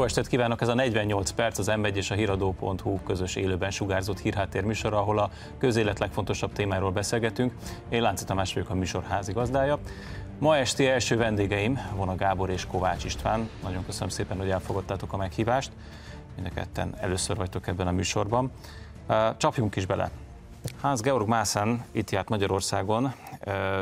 [0.00, 0.60] Jó estét kívánok!
[0.60, 5.18] Ez a 48 perc az m és a híradó.hu közös élőben sugárzott hírháttér műsor, ahol
[5.18, 7.54] a közélet legfontosabb témáról beszélgetünk.
[7.88, 9.78] Én Lánci Tamás vagyok a műsor házigazdája.
[10.38, 13.48] Ma esti első vendégeim Vona Gábor és Kovács István.
[13.62, 15.72] Nagyon köszönöm szépen, hogy elfogadtátok a meghívást.
[16.34, 18.52] Mind a ketten először vagytok ebben a műsorban.
[19.36, 20.10] Csapjunk is bele.
[20.80, 23.14] Hans Georg Mászán itt járt Magyarországon.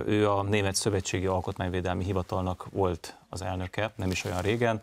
[0.06, 4.82] Ő a Német Szövetségi Alkotmányvédelmi Hivatalnak volt az elnöke, nem is olyan régen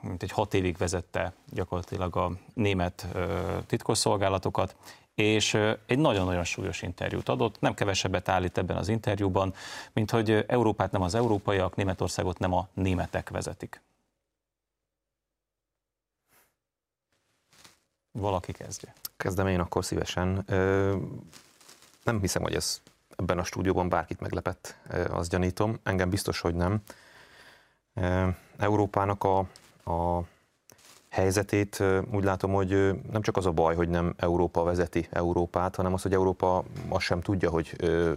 [0.00, 3.06] mint egy hat évig vezette gyakorlatilag a német
[3.66, 4.76] titkosszolgálatokat,
[5.14, 5.54] és
[5.86, 9.54] egy nagyon-nagyon súlyos interjút adott, nem kevesebbet állít ebben az interjúban,
[9.92, 13.82] mint hogy Európát nem az európaiak, Németországot nem a németek vezetik.
[18.12, 18.94] Valaki kezdje.
[19.16, 20.44] Kezdem én akkor szívesen.
[22.04, 22.82] Nem hiszem, hogy ez
[23.16, 24.76] ebben a stúdióban bárkit meglepett,
[25.10, 25.78] azt gyanítom.
[25.82, 26.82] Engem biztos, hogy nem.
[28.58, 29.38] Európának a,
[29.90, 30.22] a
[31.08, 35.92] helyzetét úgy látom, hogy nem csak az a baj, hogy nem Európa vezeti Európát, hanem
[35.92, 37.76] az, hogy Európa azt sem tudja, hogy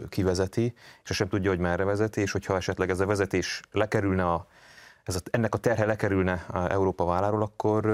[0.09, 0.63] ki vezeti,
[1.03, 4.47] és azt sem tudja, hogy merre vezeti, és hogyha esetleg ez a vezetés lekerülne, a,
[5.03, 7.85] ez a, ennek a terhe lekerülne a Európa válláról, akkor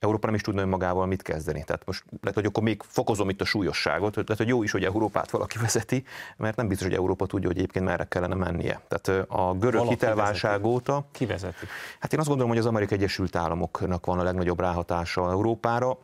[0.00, 1.64] Európa nem is tudna önmagával mit kezdeni.
[1.64, 4.84] Tehát most lehet, hogy akkor még fokozom itt a súlyosságot, lehet, hogy jó is, hogy
[4.84, 6.04] Európát valaki vezeti,
[6.36, 8.80] mert nem biztos, hogy Európa tudja, hogy egyébként merre kellene mennie.
[8.88, 10.68] Tehát a görög valaki hitelválság vezeti.
[10.68, 11.06] óta...
[11.12, 11.66] Ki vezeti?
[11.98, 15.98] Hát én azt gondolom, hogy az Amerikai Egyesült Államoknak van a legnagyobb ráhatása Európára,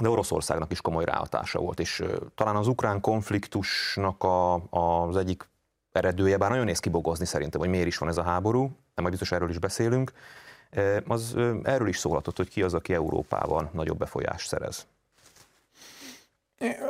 [0.00, 5.48] de Oroszországnak is komoly ráhatása volt, és talán az ukrán konfliktusnak a, az egyik
[5.92, 9.10] eredője, bár nagyon néz kibogozni szerintem, hogy miért is van ez a háború, nem majd
[9.10, 10.12] biztos erről is beszélünk,
[11.06, 14.86] az erről is szólhatott, hogy ki az, aki Európában nagyobb befolyást szerez.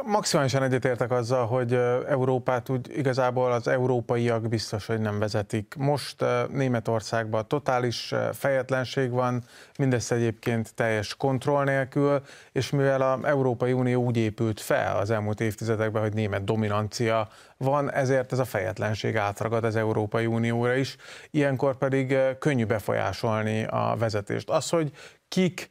[0.05, 1.72] Maximálisan egyetértek azzal, hogy
[2.09, 5.75] Európát úgy igazából az európaiak biztos, hogy nem vezetik.
[5.78, 9.44] Most Németországban totális fejetlenség van,
[9.78, 12.22] mindezt egyébként teljes kontroll nélkül,
[12.53, 17.93] és mivel az Európai Unió úgy épült fel az elmúlt évtizedekben, hogy német dominancia van,
[17.93, 20.97] ezért ez a fejetlenség átragad az Európai Unióra is.
[21.31, 24.50] Ilyenkor pedig könnyű befolyásolni a vezetést.
[24.50, 24.91] Az, hogy
[25.28, 25.71] kik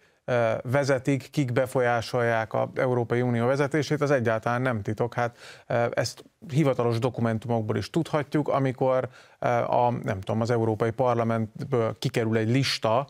[0.63, 5.13] vezetik, kik befolyásolják az Európai Unió vezetését, az egyáltalán nem titok.
[5.13, 5.37] Hát
[5.91, 9.09] ezt hivatalos dokumentumokból is tudhatjuk, amikor
[9.67, 13.07] a, nem tudom, az Európai Parlamentből kikerül egy lista,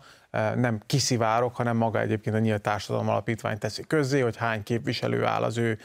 [0.56, 5.44] nem kiszivárok, hanem maga egyébként a Nyílt Társadalom Alapítvány teszi közzé, hogy hány képviselő áll
[5.44, 5.78] az ő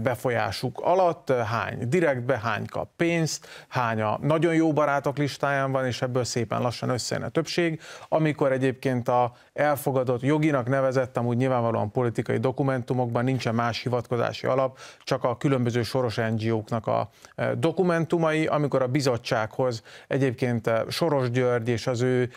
[0.00, 6.02] befolyásuk alatt, hány direktbe, hány kap pénzt, hány a nagyon jó barátok listáján van, és
[6.02, 7.80] ebből szépen lassan összejön a többség.
[8.08, 15.24] Amikor egyébként a elfogadott joginak nevezett, amúgy nyilvánvalóan politikai dokumentumokban nincsen más hivatkozási alap, csak
[15.24, 17.10] a különböző soros NGO-knak a
[17.54, 22.30] dokumentumai, amikor a bizottsághoz egyébként Soros György és az ő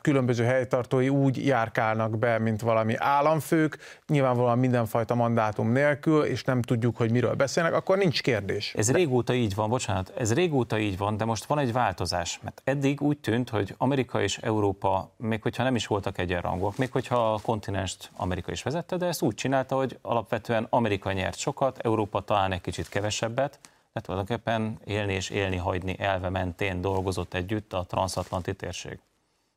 [0.00, 6.96] különböző helytartói úgy járkálnak be, mint valami államfők, nyilvánvalóan mindenfajta mandátum nélkül, és nem tudjuk,
[6.96, 8.74] hogy miről beszélnek, akkor nincs kérdés.
[8.76, 12.60] Ez régóta így van, bocsánat, ez régóta így van, de most van egy változás, mert
[12.64, 17.32] eddig úgy tűnt, hogy Amerika és Európa, még hogyha nem is voltak egyenrangúak, még hogyha
[17.32, 22.20] a kontinenst Amerika is vezette, de ezt úgy csinálta, hogy alapvetően Amerika nyert sokat, Európa
[22.20, 23.58] talán egy kicsit kevesebbet,
[23.92, 28.98] de tulajdonképpen élni és élni hagyni elve mentén dolgozott együtt a transatlanti térség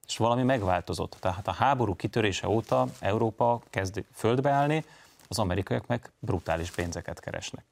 [0.07, 1.17] és valami megváltozott.
[1.19, 4.85] Tehát a háború kitörése óta Európa kezd földbe állni,
[5.27, 7.63] az amerikaiak meg brutális pénzeket keresnek.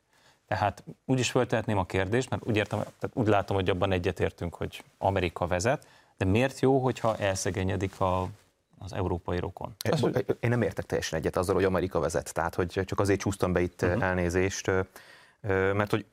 [0.48, 4.56] Tehát úgy is föltehetném a kérdést, mert úgy, értem, tehát úgy látom, hogy abban egyetértünk,
[4.56, 8.28] hogy Amerika vezet, de miért jó, hogyha elszegényedik a,
[8.80, 9.76] az európai rokon?
[10.40, 13.62] Én nem értek teljesen egyet azzal, hogy Amerika vezet, tehát hogy csak azért csúsztam be
[13.62, 14.04] itt uh-huh.
[14.04, 14.72] elnézést,
[15.74, 16.06] mert hogy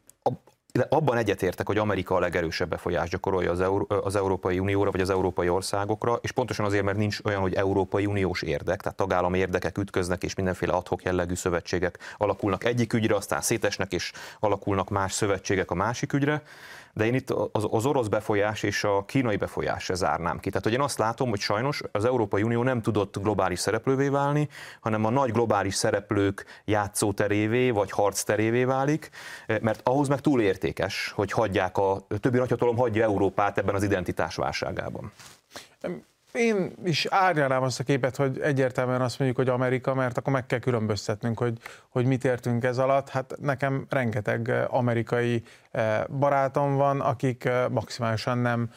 [0.73, 5.01] de abban egyetértek, hogy Amerika a legerősebb befolyást gyakorolja az, Euró- az Európai Unióra, vagy
[5.01, 9.39] az európai országokra, és pontosan azért, mert nincs olyan, hogy Európai Uniós érdek, tehát tagállami
[9.39, 15.13] érdekek ütköznek, és mindenféle adhok jellegű szövetségek alakulnak egyik ügyre, aztán szétesnek, és alakulnak más
[15.13, 16.43] szövetségek a másik ügyre
[16.93, 20.49] de én itt az, az orosz befolyás és a kínai befolyásra zárnám ki.
[20.49, 24.49] Tehát, hogy én azt látom, hogy sajnos az Európai Unió nem tudott globális szereplővé válni,
[24.81, 29.11] hanem a nagy globális szereplők játszóterévé vagy harcterévé válik,
[29.47, 35.13] mert ahhoz meg túl értékes, hogy hagyják a többi nagyhatalom hagyja Európát ebben az identitásválságában.
[36.33, 40.47] Én is árnyalám azt a képet, hogy egyértelműen azt mondjuk, hogy Amerika, mert akkor meg
[40.47, 43.09] kell különböztetnünk, hogy, hogy mit értünk ez alatt.
[43.09, 48.71] Hát nekem rengeteg amerikai eh, barátom van, akik eh, maximálisan nem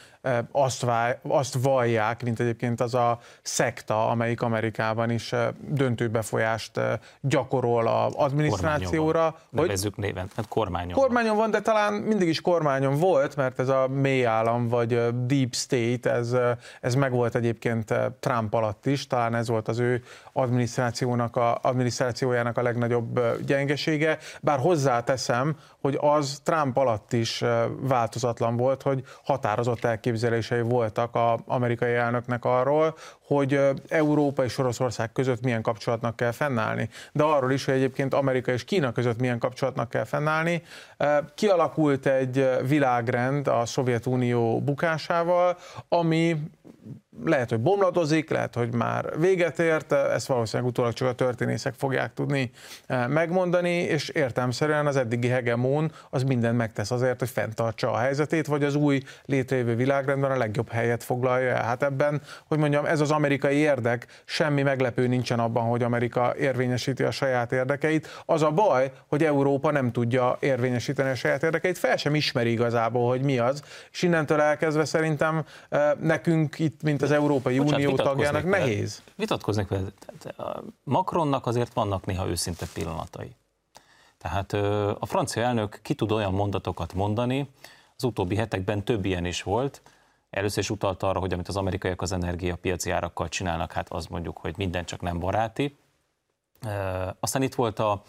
[0.52, 6.80] azt, váj, azt vallják, mint egyébként az a szekta, amelyik Amerikában is döntő befolyást
[7.22, 9.36] gyakorol az adminisztrációra.
[9.50, 11.42] Nevezzük néven, hát kormányon Kormányon van.
[11.42, 14.88] van, de talán mindig is kormányon volt, mert ez a mély állam, vagy
[15.26, 16.36] deep state, ez,
[16.82, 20.04] ez megvolt egyébként Trump alatt is, talán ez volt az ő
[20.34, 27.44] adminisztrációnak a, adminisztrációjának a legnagyobb gyengesége, bár hozzáteszem, hogy az Trump alatt is
[27.80, 32.96] változatlan volt, hogy határozott elképzelései voltak az amerikai elnöknek arról,
[33.28, 38.52] hogy Európa és Oroszország között milyen kapcsolatnak kell fennállni, de arról is, hogy egyébként Amerika
[38.52, 40.62] és Kína között milyen kapcsolatnak kell fennállni.
[41.36, 45.58] Kialakult egy világrend a Szovjetunió bukásával,
[45.90, 46.38] ami
[47.26, 52.14] lehet, hogy bomladozik, lehet, hogy már véget ért, ezt valószínűleg utólag csak a történészek fogják
[52.14, 52.52] tudni
[52.88, 58.48] eh, megmondani, és értelmszerűen az eddigi hegemón az mindent megtesz azért, hogy fenntartsa a helyzetét,
[58.48, 61.64] vagy az új létrejövő világrendben a legjobb helyet foglalja el.
[61.64, 67.04] Hát ebben, hogy mondjam, ez az amerikai érdek, semmi meglepő nincsen abban, hogy Amerika érvényesíti
[67.04, 68.08] a saját érdekeit.
[68.26, 73.10] Az a baj, hogy Európa nem tudja érvényesíteni a saját érdekeit, fel sem ismeri igazából,
[73.10, 77.96] hogy mi az, és innentől elkezdve szerintem eh, nekünk itt, mint az Európai Bocsánat, Unió
[77.96, 79.02] tagjának nehéz.
[79.16, 79.88] Vitatkoznék vele.
[80.84, 83.36] Macronnak azért vannak néha őszinte pillanatai.
[84.18, 84.54] Tehát
[85.00, 87.50] a francia elnök ki tud olyan mondatokat mondani,
[87.96, 89.82] az utóbbi hetekben több ilyen is volt,
[90.34, 94.38] Először is utalta arra, hogy amit az amerikaiak az energiapiaci árakkal csinálnak, hát az mondjuk,
[94.38, 95.78] hogy minden csak nem baráti.
[97.20, 98.04] Aztán itt volt a,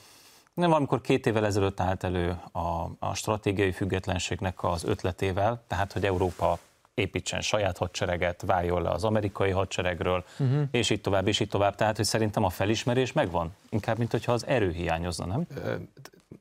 [0.54, 6.04] nem valamikor két évvel ezelőtt állt elő a, a stratégiai függetlenségnek az ötletével, tehát hogy
[6.04, 6.58] Európa
[6.94, 10.62] építsen saját hadsereget, váljon le az amerikai hadseregről, uh-huh.
[10.70, 11.74] és így tovább, és így tovább.
[11.74, 13.54] Tehát, hogy szerintem a felismerés megvan.
[13.68, 15.46] Inkább, mint hogyha az erő hiányozna, nem?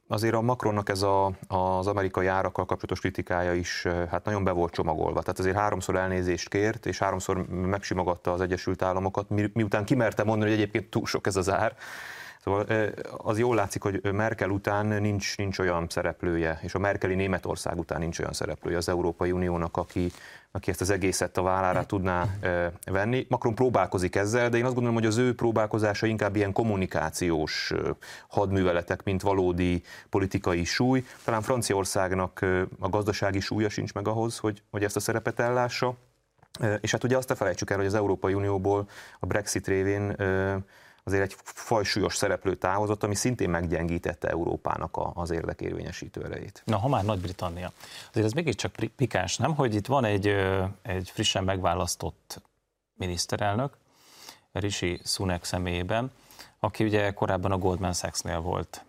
[0.07, 4.73] Azért a Macronnak ez a, az amerikai árakkal kapcsolatos kritikája is hát nagyon be volt
[4.73, 5.19] csomagolva.
[5.19, 10.49] Tehát azért háromszor elnézést kért, és háromszor megsimogatta az Egyesült Államokat, mi, miután kimerte mondani,
[10.49, 11.75] hogy egyébként túl sok ez az ár.
[12.43, 12.65] Szóval
[13.17, 17.99] az jól látszik, hogy Merkel után nincs, nincs olyan szereplője, és a Merkeli Németország után
[17.99, 20.11] nincs olyan szereplője az Európai Uniónak, aki,
[20.55, 22.27] aki ezt az egészet a vállára tudná
[22.85, 23.25] venni.
[23.29, 27.73] Macron próbálkozik ezzel, de én azt gondolom, hogy az ő próbálkozása inkább ilyen kommunikációs
[28.27, 31.05] hadműveletek, mint valódi politikai súly.
[31.23, 32.45] Talán Franciaországnak
[32.79, 35.95] a gazdasági súlya sincs meg ahhoz, hogy, hogy ezt a szerepet ellássa.
[36.81, 38.89] És hát ugye azt ne felejtsük el, hogy az Európai Unióból
[39.19, 40.15] a Brexit révén
[41.03, 46.61] azért egy fajsúlyos szereplő távozott, ami szintén meggyengítette Európának az érdekérvényesítő erejét.
[46.65, 47.71] Na, ha már Nagy-Britannia.
[48.09, 49.55] Azért ez mégiscsak pikáns, nem?
[49.55, 50.27] Hogy itt van egy,
[50.81, 52.41] egy frissen megválasztott
[52.93, 53.77] miniszterelnök,
[54.51, 56.11] Rishi Sunak személyében,
[56.59, 58.83] aki ugye korábban a Goldman Sachs-nél volt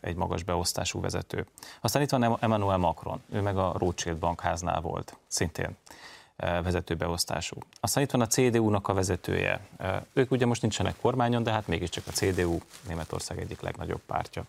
[0.00, 1.46] egy magas beosztású vezető.
[1.80, 5.76] Aztán itt van Emmanuel Macron, ő meg a Rothschild bankháznál volt, szintén
[6.36, 7.56] vezetőbeosztású.
[7.80, 9.60] Aztán itt van a CDU-nak a vezetője.
[10.12, 12.58] Ők ugye most nincsenek kormányon, de hát mégiscsak a CDU
[12.88, 14.44] Németország egyik legnagyobb pártja.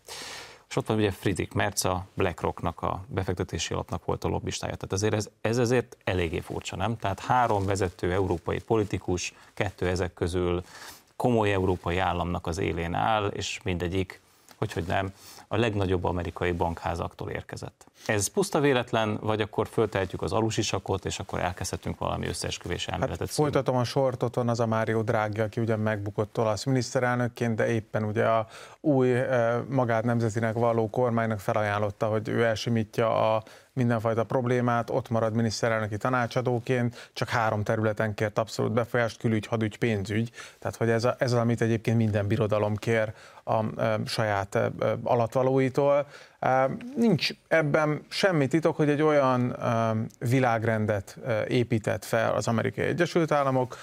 [0.70, 4.76] És ott van ugye Friedrich Merz, a BlackRocknak a befektetési alapnak volt a lobbistája.
[4.76, 6.98] Tehát azért ez, ez azért eléggé furcsa, nem?
[6.98, 10.64] Tehát három vezető európai politikus, kettő ezek közül
[11.16, 14.22] komoly európai államnak az élén áll, és mindegyik,
[14.56, 15.14] hogy hogy nem,
[15.48, 17.86] a legnagyobb amerikai bankházaktól érkezett.
[18.06, 23.30] Ez puszta véletlen, vagy akkor föltehetjük az alusisakot, és akkor elkezdhetünk valami összeesküvés elméletet hát,
[23.36, 28.04] Folytatom a sortot, van az a Mário Draghi, aki ugyan megbukott olasz miniszterelnökként, de éppen
[28.04, 28.48] ugye a
[28.82, 33.44] új eh, magát nemzetinek való kormánynak felajánlotta, hogy ő elsimítja a
[33.76, 40.32] mindenfajta problémát, ott marad miniszterelnöki tanácsadóként, csak három területen kért abszolút befolyást, külügy, hadügy, pénzügy.
[40.60, 43.66] Tehát, hogy ez, a, ez az, amit egyébként minden birodalom kér a, a
[44.06, 44.60] saját
[45.04, 46.08] alatvalóitól.
[46.96, 49.56] Nincs ebben semmi titok, hogy egy olyan
[50.20, 53.78] világrendet épített fel az Amerikai Egyesült Államok,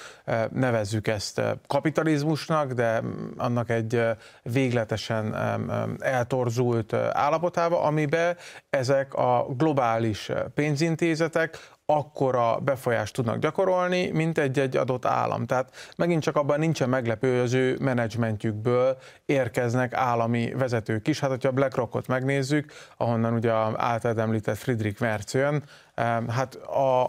[0.52, 3.02] nevezzük ezt kapitalizmusnak, de
[3.37, 4.02] annak egy
[4.42, 5.35] végletesen
[6.00, 8.37] eltorzult állapotába, amiben
[8.71, 11.59] ezek a globális pénzintézetek
[11.96, 15.46] akkora befolyást tudnak gyakorolni, mint egy-egy adott állam.
[15.46, 21.20] Tehát megint csak abban nincsen meglepő, hogy az ő menedzsmentjükből érkeznek állami vezetők is.
[21.20, 25.62] Hát, hogyha BlackRockot megnézzük, ahonnan ugye általad említett Friedrich Merz jön,
[26.28, 26.54] hát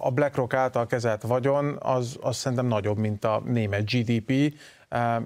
[0.01, 4.53] a, BlackRock által kezelt vagyon az, az szerintem nagyobb, mint a német GDP,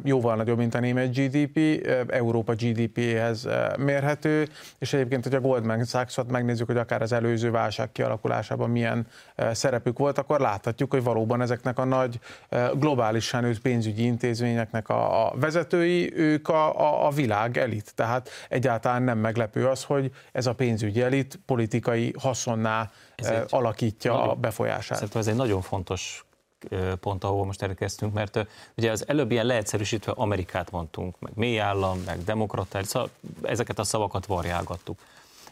[0.04, 3.48] jóval nagyobb, mint a német GDP, Európa GDP-hez
[3.78, 4.48] mérhető,
[4.80, 9.08] és egyébként, hogy a Goldman Sachs-ot megnézzük, hogy akár az előző válság kialakulásában milyen
[9.52, 12.20] szerepük volt, akkor láthatjuk, hogy valóban ezeknek a nagy
[12.74, 17.96] globálisan nőtt pénzügyi intézményeknek a, vezetői, ők a, a, a világ elit.
[17.96, 24.36] Tehát egyáltalán nem meglepő az, hogy ez a pénzügyi elit politikai haszonná ez alakítja a
[24.36, 24.98] befolyását.
[24.98, 26.27] Szerintem ez egy nagyon fontos
[27.00, 28.48] pont, ahol most elkezdtünk, mert
[28.78, 33.10] ugye az előbb ilyen leegyszerűsítve Amerikát mondtunk, meg mély állam, meg demokratár, szóval
[33.42, 35.00] ezeket a szavakat varjálgattuk.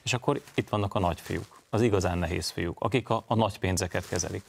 [0.04, 4.08] És akkor itt vannak a nagyfiúk, az igazán nehéz fiúk, akik a, a nagy pénzeket
[4.08, 4.44] kezelik.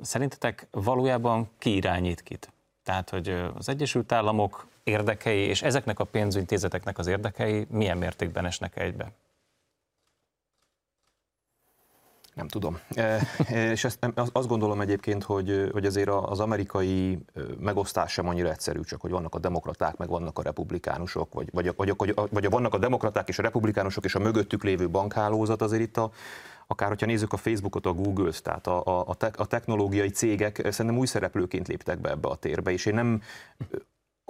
[0.00, 2.50] szerintetek valójában ki irányít kit?
[2.82, 8.76] Tehát, hogy az Egyesült Államok érdekei és ezeknek a pénzintézeteknek az érdekei milyen mértékben esnek
[8.76, 9.12] egybe?
[12.36, 12.78] Nem tudom.
[13.48, 13.98] És ezt,
[14.32, 17.18] azt gondolom egyébként, hogy, hogy azért az amerikai
[17.58, 21.72] megosztás sem annyira egyszerű, csak hogy vannak a demokraták, meg vannak a republikánusok, vagy, vagy,
[21.76, 25.82] vagy, vagy, vagy vannak a demokraták és a republikánusok és a mögöttük lévő bankhálózat azért
[25.82, 26.10] itt a,
[26.66, 31.06] akár hogyha nézzük a Facebookot, a Google-t, tehát a, a, a technológiai cégek szerintem új
[31.06, 33.22] szereplőként léptek be ebbe a térbe, és én nem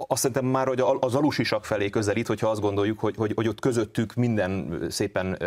[0.07, 3.59] azt szerintem már, hogy az alusisak felé közelít, hogyha azt gondoljuk, hogy, hogy, hogy ott
[3.59, 5.37] közöttük minden szépen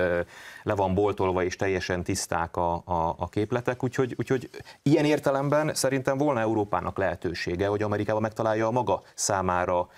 [0.63, 4.51] le van boltolva, és teljesen tiszták a, a, a képletek, úgyhogy, úgyhogy
[4.83, 9.89] ilyen értelemben szerintem volna Európának lehetősége, hogy Amerikában megtalálja a maga számára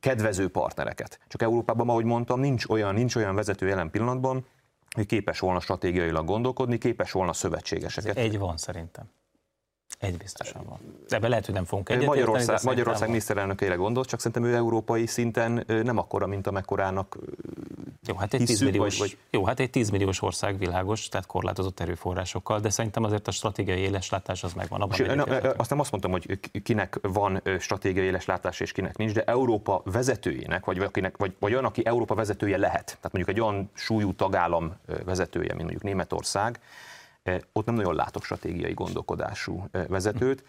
[0.00, 1.18] kedvező partnereket.
[1.28, 4.46] Csak Európában, ahogy mondtam, nincs olyan, nincs olyan vezető jelen pillanatban,
[4.94, 8.16] hogy képes volna stratégiailag gondolkodni, képes volna szövetségeseket.
[8.16, 9.04] Egy van szerintem.
[9.98, 10.78] Egy biztosan van.
[11.08, 15.06] Ebben lehet, hogy nem fogunk egyet Magyarország, érteni, Magyarország miniszterelnökeire gondolt, csak szerintem ő európai
[15.06, 17.18] szinten nem akkora, mint amekkorának
[18.06, 19.18] jó, hát egy 10 milliós, vagy, vagy...
[19.30, 23.78] jó, hát egy 10 milliós ország világos, tehát korlátozott erőforrásokkal, de szerintem azért a stratégiai
[23.78, 24.80] éleslátás az megvan.
[24.80, 29.12] Abban és, ne, azt nem azt mondtam, hogy kinek van stratégiai éleslátás és kinek nincs,
[29.12, 33.40] de Európa vezetőjének, vagy, akinek, vagy, vagy olyan, aki Európa vezetője lehet, tehát mondjuk egy
[33.40, 34.74] olyan súlyú tagállam
[35.04, 36.60] vezetője, mint mondjuk Németország,
[37.52, 40.44] ott nem nagyon látok stratégiai gondolkodású vezetőt,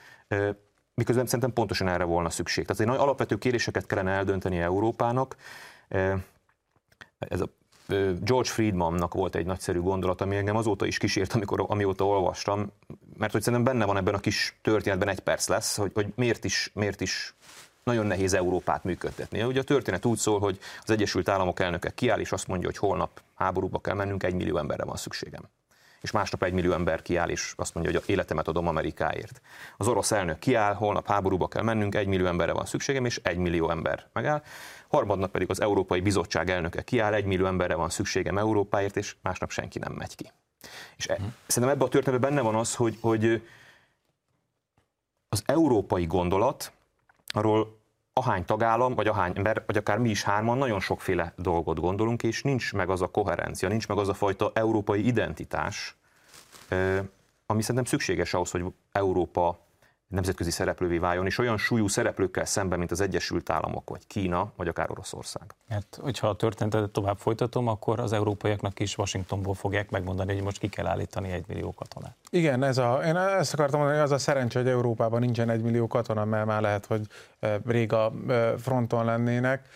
[0.93, 2.65] miközben szerintem pontosan erre volna szükség.
[2.65, 5.35] Tehát egy nagy alapvető kéréseket kellene eldönteni Európának.
[7.17, 7.49] Ez a
[8.19, 12.71] George Friedmannak volt egy nagyszerű gondolat, ami engem azóta is kísért, amikor, amióta olvastam,
[13.17, 16.43] mert hogy szerintem benne van ebben a kis történetben egy perc lesz, hogy, hogy miért,
[16.43, 17.35] is, miért is
[17.83, 19.43] nagyon nehéz Európát működtetni.
[19.43, 22.77] Ugye a történet úgy szól, hogy az Egyesült Államok elnöke kiáll, és azt mondja, hogy
[22.77, 25.49] holnap háborúba kell mennünk, egy millió emberre van szükségem
[26.05, 29.41] és másnap egy millió ember kiáll, és azt mondja, hogy életemet adom Amerikáért.
[29.77, 33.37] Az orosz elnök kiáll, holnap háborúba kell mennünk, egy millió emberre van szükségem, és egy
[33.37, 34.43] millió ember megáll.
[34.87, 39.51] Harmadnap pedig az Európai Bizottság elnöke kiáll, egy millió emberre van szükségem Európáért, és másnap
[39.51, 40.31] senki nem megy ki.
[40.97, 43.47] És e, szerintem ebben a történetben benne van az, hogy, hogy
[45.29, 46.71] az európai gondolat,
[47.27, 47.79] arról
[48.19, 52.41] ahány tagállam, vagy ahány ember, vagy akár mi is hárman nagyon sokféle dolgot gondolunk, és
[52.41, 55.95] nincs meg az a koherencia, nincs meg az a fajta európai identitás,
[57.45, 59.64] ami szerintem szükséges ahhoz, hogy Európa
[60.07, 64.67] nemzetközi szereplővé váljon, és olyan súlyú szereplőkkel szemben, mint az Egyesült Államok, vagy Kína, vagy
[64.67, 65.43] akár Oroszország.
[65.69, 70.57] Hát, hogyha a történetet tovább folytatom, akkor az európaiaknak is Washingtonból fogják megmondani, hogy most
[70.57, 72.15] ki kell állítani egy millió katonát.
[72.29, 75.87] Igen, ez a, én ezt akartam mondani, az a szerencsé, hogy Európában nincsen egy millió
[75.87, 77.07] katona, mert már lehet, hogy
[77.39, 79.67] eh, rég a eh, fronton lennének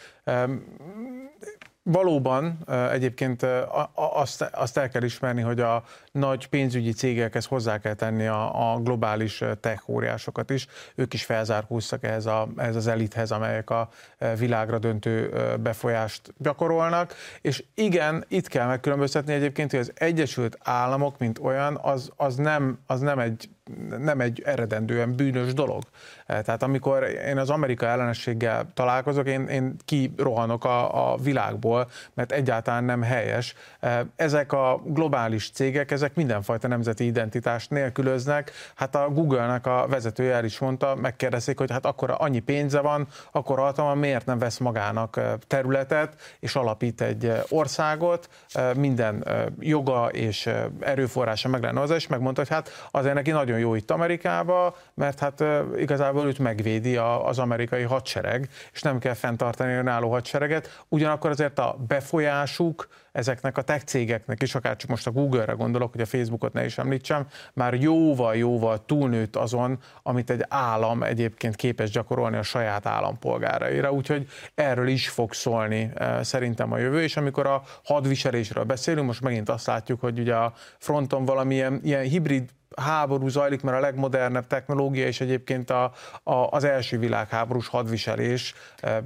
[1.91, 2.57] Valóban
[2.91, 3.45] egyébként
[3.93, 8.79] azt, azt el kell ismerni, hogy a nagy pénzügyi cégekhez hozzá kell tenni a, a
[8.79, 10.67] globális tech óriásokat is.
[10.95, 13.89] Ők is felzárkóztak ehhez, a, ehhez az elithez, amelyek a
[14.37, 17.13] világra döntő befolyást gyakorolnak.
[17.41, 22.79] És igen, itt kell megkülönböztetni egyébként, hogy az Egyesült Államok, mint olyan, az, az, nem,
[22.87, 23.49] az nem egy
[23.99, 25.83] nem egy eredendően bűnös dolog.
[26.25, 32.31] E, tehát amikor én az Amerika ellenességgel találkozok, én, én kirohanok a, a világból, mert
[32.31, 33.55] egyáltalán nem helyes.
[33.79, 38.51] E, ezek a globális cégek, ezek mindenfajta nemzeti identitást nélkülöznek.
[38.75, 43.07] Hát a Google-nek a vezetője el is mondta, megkérdezik, hogy hát akkor annyi pénze van,
[43.31, 48.29] akkor hatalma miért nem vesz magának e, területet, és alapít egy országot,
[48.75, 49.25] minden
[49.59, 50.49] joga és
[50.79, 55.19] erőforrása meg lenne az, és megmondta, hogy hát azért neki nagyon jó itt Amerikába, mert
[55.19, 55.43] hát
[55.77, 60.83] igazából őt megvédi az amerikai hadsereg, és nem kell fenntartani önálló hadsereget.
[60.87, 65.91] Ugyanakkor azért a befolyásuk ezeknek a tech cégeknek is, akár csak most a Google-re gondolok,
[65.91, 71.89] hogy a Facebookot ne is említsem, már jóval-jóval túlnőtt azon, amit egy állam egyébként képes
[71.89, 73.91] gyakorolni a saját állampolgáraira.
[73.91, 79.49] Úgyhogy erről is fog szólni szerintem a jövő, és amikor a hadviselésről beszélünk, most megint
[79.49, 85.05] azt látjuk, hogy ugye a fronton valamilyen ilyen hibrid háború zajlik, mert a legmodernebb technológia
[85.05, 85.91] és egyébként a,
[86.23, 88.53] a, az első világháborús hadviselés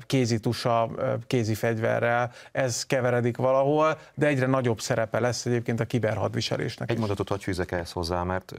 [0.06, 0.90] kézitusa,
[1.28, 6.92] kézi fegyverrel, ez keveredik valahol, de egyre nagyobb szerepe lesz egyébként a kiberhadviselésnek.
[6.92, 8.54] Egy mondatot hagy fűzek ehhez hozzá, mert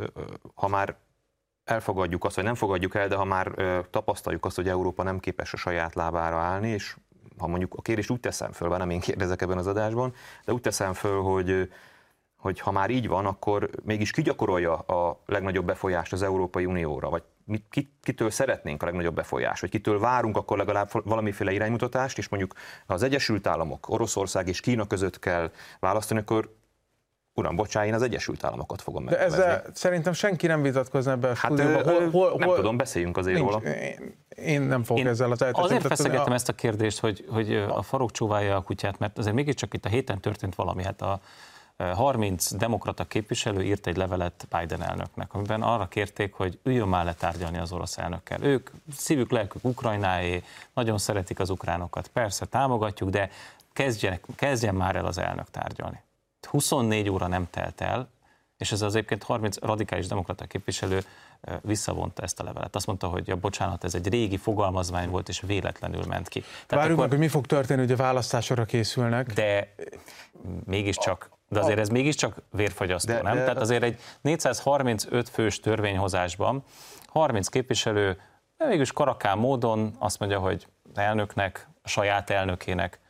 [0.55, 0.97] ha már
[1.65, 3.55] elfogadjuk azt, vagy nem fogadjuk el, de ha már
[3.91, 6.97] tapasztaljuk azt, hogy Európa nem képes a saját lábára állni, és
[7.39, 10.53] ha mondjuk a kérdést úgy teszem föl, bár nem én kérdezek ebben az adásban, de
[10.53, 11.69] úgy teszem föl, hogy
[12.45, 17.23] hogy ha már így van, akkor mégis gyakorolja a legnagyobb befolyást az Európai Unióra, vagy
[17.45, 17.63] mi,
[18.03, 22.55] kitől szeretnénk a legnagyobb befolyást, vagy kitől várunk akkor legalább valamiféle iránymutatást, és mondjuk
[22.87, 26.55] az Egyesült Államok, Oroszország és Kína között kell választani, akkor
[27.35, 31.35] uram, bocsánat, én az Egyesült Államokat fogom De ezzel szerintem senki nem vitatkozna ebbe a
[31.35, 31.83] hát, stúdióba.
[31.83, 33.63] Hol, hol, nem hol, tudom, beszéljünk azért nincs, róla.
[34.29, 35.65] Én nem fogok én ezzel az eltetni.
[35.65, 36.35] Azért feszegettem a...
[36.35, 39.89] ezt a kérdést, hogy, hogy a farok csóválja a kutyát, mert azért mégiscsak itt a
[39.89, 40.85] héten történt valami.
[40.85, 41.21] Hát a
[41.77, 47.15] 30 demokrata képviselő írt egy levelet Biden elnöknek, amiben arra kérték, hogy üljön már le
[47.15, 48.43] tárgyalni az orosz elnökkel.
[48.43, 50.43] Ők szívük, lelkük Ukrajnáé,
[50.75, 53.31] nagyon szeretik az ukránokat, persze támogatjuk, de
[53.73, 56.03] kezdjen, kezdjen már el az elnök tárgyalni.
[56.49, 58.09] 24 óra nem telt el,
[58.57, 61.05] és ez az egyébként 30 radikális demokrata képviselő
[61.61, 62.77] visszavonta ezt a levelet.
[62.77, 66.41] Azt mondta, hogy a bocsánat, ez egy régi fogalmazmány volt, és véletlenül ment ki.
[66.41, 69.33] Tehát Várjuk akkor, meg, hogy mi fog történni, hogy a választásokra készülnek.
[69.33, 69.75] De
[70.65, 73.35] mégiscsak de azért ez mégiscsak vérfagyasztó, de, nem?
[73.35, 76.65] De, Tehát azért egy 435 fős törvényhozásban
[77.07, 78.19] 30 képviselő
[78.57, 83.01] mégis karakán módon azt mondja, hogy elnöknek, a saját elnökének,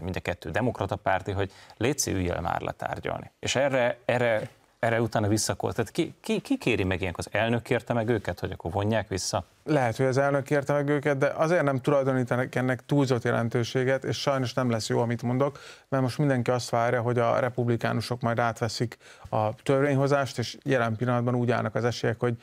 [0.00, 3.30] mind a kettő demokrata párti, hogy létszi üljél már letárgyalni.
[3.38, 4.48] És erre, erre,
[4.86, 5.74] erre utána visszakolt.
[5.74, 7.24] Tehát ki, ki, ki kéri meg ilyenkor?
[7.26, 9.44] Az elnök kérte meg őket, hogy akkor vonják vissza?
[9.64, 14.20] Lehet, hogy az elnök kérte meg őket, de azért nem tulajdonítanak ennek túlzott jelentőséget, és
[14.20, 18.38] sajnos nem lesz jó, amit mondok, mert most mindenki azt várja, hogy a republikánusok majd
[18.38, 18.96] átveszik
[19.30, 22.36] a törvényhozást, és jelen pillanatban úgy állnak az esélyek, hogy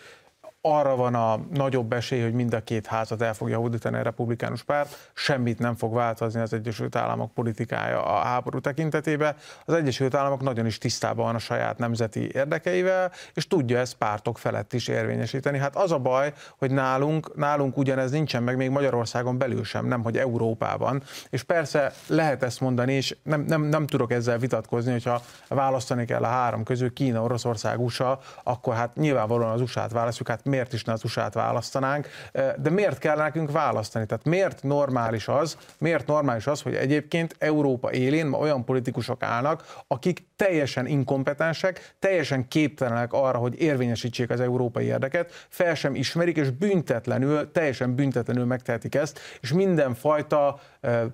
[0.66, 4.64] arra van a nagyobb esély, hogy mind a két házat el fogja hódítani a republikánus
[4.64, 9.36] párt, semmit nem fog változni az Egyesült Államok politikája a háború tekintetében.
[9.66, 14.38] Az Egyesült Államok nagyon is tisztában van a saját nemzeti érdekeivel, és tudja ezt pártok
[14.38, 15.58] felett is érvényesíteni.
[15.58, 20.04] Hát az a baj, hogy nálunk, nálunk ugyanez nincsen meg még Magyarországon belül sem, nem
[20.04, 21.04] hogy Európában.
[21.30, 26.24] És persze lehet ezt mondani, és nem, nem, nem tudok ezzel vitatkozni, hogyha választani kell
[26.24, 30.84] a három közül Kína, Oroszország, USA, akkor hát nyilvánvalóan az USA-t választjuk, hát miért is
[30.84, 32.08] ne az USA-t választanánk,
[32.58, 34.06] de miért kell nekünk választani?
[34.06, 39.76] Tehát miért normális az, miért normális az, hogy egyébként Európa élén ma olyan politikusok állnak,
[39.88, 46.50] akik teljesen inkompetensek, teljesen képtelenek arra, hogy érvényesítsék az európai érdeket, fel sem ismerik, és
[46.50, 50.60] büntetlenül, teljesen büntetlenül megtehetik ezt, és mindenfajta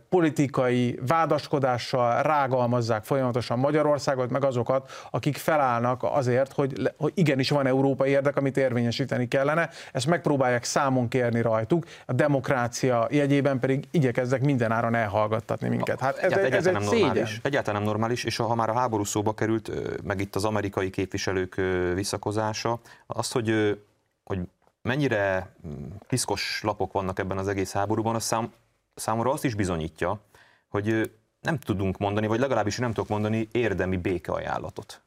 [0.10, 8.10] politikai vádaskodással rágalmazzák folyamatosan Magyarországot, meg azokat, akik felállnak azért, hogy, hogy igenis van európai
[8.10, 9.70] érdek, amit érvényesíteni kellene.
[9.92, 16.00] Ezt megpróbálják számon kérni rajtuk, a demokrácia jegyében pedig igyekezzek mindenáron elhallgattatni minket.
[16.00, 17.40] Hát ez, ez, ez egy nem normális.
[17.44, 19.72] Egyáltalán nem normális, és ha már a háború szóba került,
[20.04, 21.62] meg itt az amerikai képviselők
[21.94, 23.80] visszakozása, az, hogy,
[24.24, 24.40] hogy
[24.82, 28.52] mennyire mm, piszkos lapok vannak ebben az egész háborúban, az szám,
[28.96, 30.20] számomra azt is bizonyítja,
[30.68, 35.02] hogy nem tudunk mondani, vagy legalábbis nem tudok mondani érdemi békeajánlatot.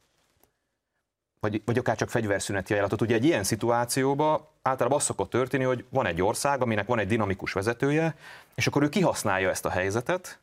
[1.41, 3.01] Vagy, vagy akár csak fegyverszüneti ajánlatot.
[3.01, 7.07] Ugye egy ilyen szituációban általában az szokott történni, hogy van egy ország, aminek van egy
[7.07, 8.17] dinamikus vezetője,
[8.55, 10.39] és akkor ő kihasználja ezt a helyzetet,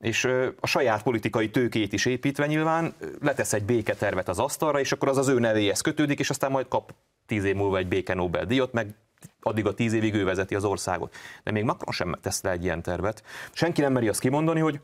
[0.00, 0.24] és
[0.60, 5.16] a saját politikai tőkét is építve nyilván letesz egy béketervet az asztalra, és akkor az
[5.16, 6.94] az ő nevéhez kötődik, és aztán majd kap
[7.26, 8.94] tíz év múlva egy béke Nobel-díjat, meg
[9.46, 11.14] addig a tíz évig ő vezeti az országot.
[11.42, 13.22] De még Macron sem tesz le egy ilyen tervet.
[13.52, 14.80] Senki nem meri azt kimondani, hogy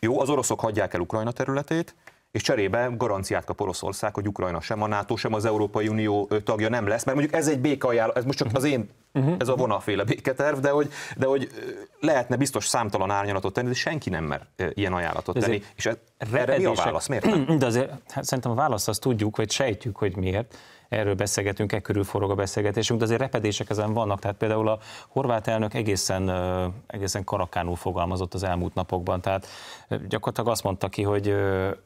[0.00, 1.94] jó, az oroszok hagyják el Ukrajna területét,
[2.34, 6.68] és cserébe garanciát kap Oroszország, hogy Ukrajna sem a NATO, sem az Európai Unió tagja
[6.68, 9.34] nem lesz, mert mondjuk ez egy békaajánlat, ez most csak az én, uh-huh.
[9.38, 11.48] ez a vonalféle béketerv, de hogy, de hogy
[12.00, 15.62] lehetne biztos számtalan árnyalatot tenni, de senki nem mer ilyen ajánlatot tenni.
[15.74, 15.96] És ez,
[16.32, 17.06] erre mi a válasz?
[17.06, 17.46] Miért nem?
[17.58, 20.56] De azért hát szerintem a választ azt tudjuk, vagy sejtjük, hogy miért
[20.94, 24.20] erről beszélgetünk, e körül forog a beszélgetésünk, de azért repedések ezen vannak.
[24.20, 24.78] Tehát például a
[25.08, 26.30] horvát elnök egészen,
[26.86, 29.20] egészen karakánul fogalmazott az elmúlt napokban.
[29.20, 29.46] Tehát
[30.08, 31.34] gyakorlatilag azt mondta ki, hogy,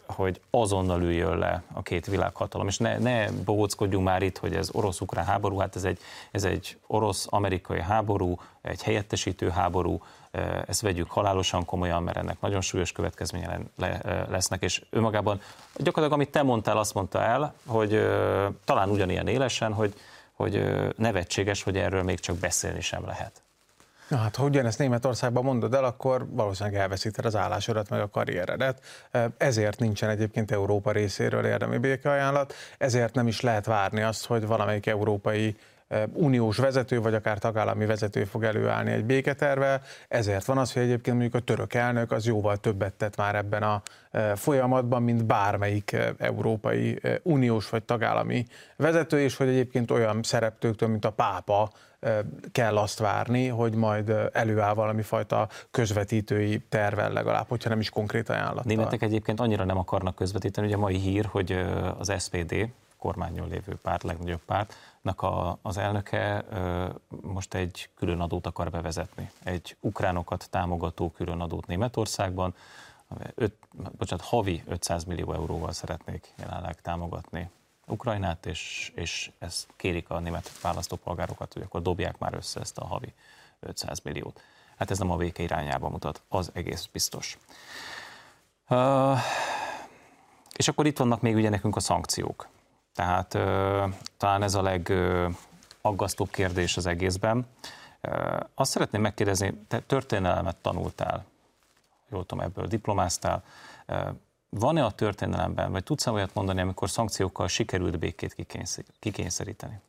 [0.06, 2.66] hogy azonnal üljön le a két világhatalom.
[2.66, 5.98] És ne, ne bogóckodjunk már itt, hogy ez orosz-ukrán háború, hát ez egy,
[6.30, 10.02] ez egy orosz-amerikai háború, egy helyettesítő háború,
[10.66, 13.58] ezt vegyük halálosan komolyan, mert ennek nagyon súlyos következménye
[14.28, 15.40] lesznek, és önmagában
[15.74, 18.08] gyakorlatilag, amit te mondtál, azt mondta el, hogy
[18.64, 19.94] talán ugyanilyen élesen, hogy,
[20.32, 20.64] hogy
[20.96, 23.42] nevetséges, hogy erről még csak beszélni sem lehet.
[24.08, 28.82] Na hát, ha ugyanezt Németországban mondod el, akkor valószínűleg elveszíted az állásodat, meg a karrieredet.
[29.36, 34.86] Ezért nincsen egyébként Európa részéről érdemi békeajánlat, ezért nem is lehet várni azt, hogy valamelyik
[34.86, 35.56] európai
[36.12, 39.82] uniós vezető, vagy akár tagállami vezető fog előállni egy béketervel.
[40.08, 43.62] Ezért van az, hogy egyébként mondjuk a török elnök az jóval többet tett már ebben
[43.62, 43.82] a
[44.34, 48.46] folyamatban, mint bármelyik európai uniós vagy tagállami
[48.76, 51.70] vezető, és hogy egyébként olyan szereplőktől, mint a pápa,
[52.52, 58.28] kell azt várni, hogy majd előáll valami fajta közvetítői tervel legalább, hogyha nem is konkrét
[58.28, 58.64] ajánlat.
[58.64, 61.64] Németek egyébként annyira nem akarnak közvetíteni, ugye a mai hír, hogy
[61.98, 64.40] az SPD, kormányon lévő párt, legnagyobb
[65.14, 66.44] pártnak a, az elnöke
[67.08, 69.30] most egy külön adót akar bevezetni.
[69.42, 72.54] Egy ukránokat támogató külön adót Németországban,
[73.34, 73.54] öt,
[73.98, 77.50] bocsánat, havi 500 millió euróval szeretnék jelenleg támogatni
[77.86, 82.86] Ukrajnát, és, és ezt kérik a német választópolgárokat, hogy akkor dobják már össze ezt a
[82.86, 83.12] havi
[83.60, 84.40] 500 milliót.
[84.76, 87.38] Hát ez nem a béke irányába mutat, az egész biztos.
[88.68, 89.18] Uh,
[90.56, 92.48] és akkor itt vannak még ugye nekünk a szankciók.
[92.98, 97.46] Tehát uh, talán ez a legaggasztóbb kérdés az egészben.
[98.02, 101.24] Uh, azt szeretném megkérdezni, te történelmet tanultál,
[102.10, 103.44] jól tudom, ebből diplomáztál.
[104.48, 108.46] Van-e a történelemben, vagy tudsz olyat mondani, amikor szankciókkal sikerült békét
[108.98, 109.80] kikényszeríteni?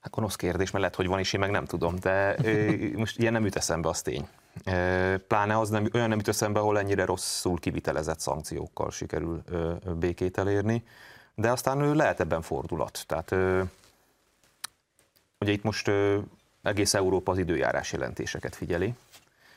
[0.00, 2.36] Hát gonosz kérdés, mert lehet, hogy van is, én meg nem tudom, de
[3.02, 4.28] most ilyen nem jut eszembe az tény.
[5.28, 9.42] Pláne az nem, olyan nem jut eszembe, ahol ennyire rosszul kivitelezett szankciókkal sikerül
[9.98, 10.84] békét elérni,
[11.34, 13.04] de aztán lehet ebben fordulat.
[13.06, 13.30] Tehát
[15.38, 15.90] ugye itt most
[16.62, 18.94] egész Európa az időjárás jelentéseket figyeli,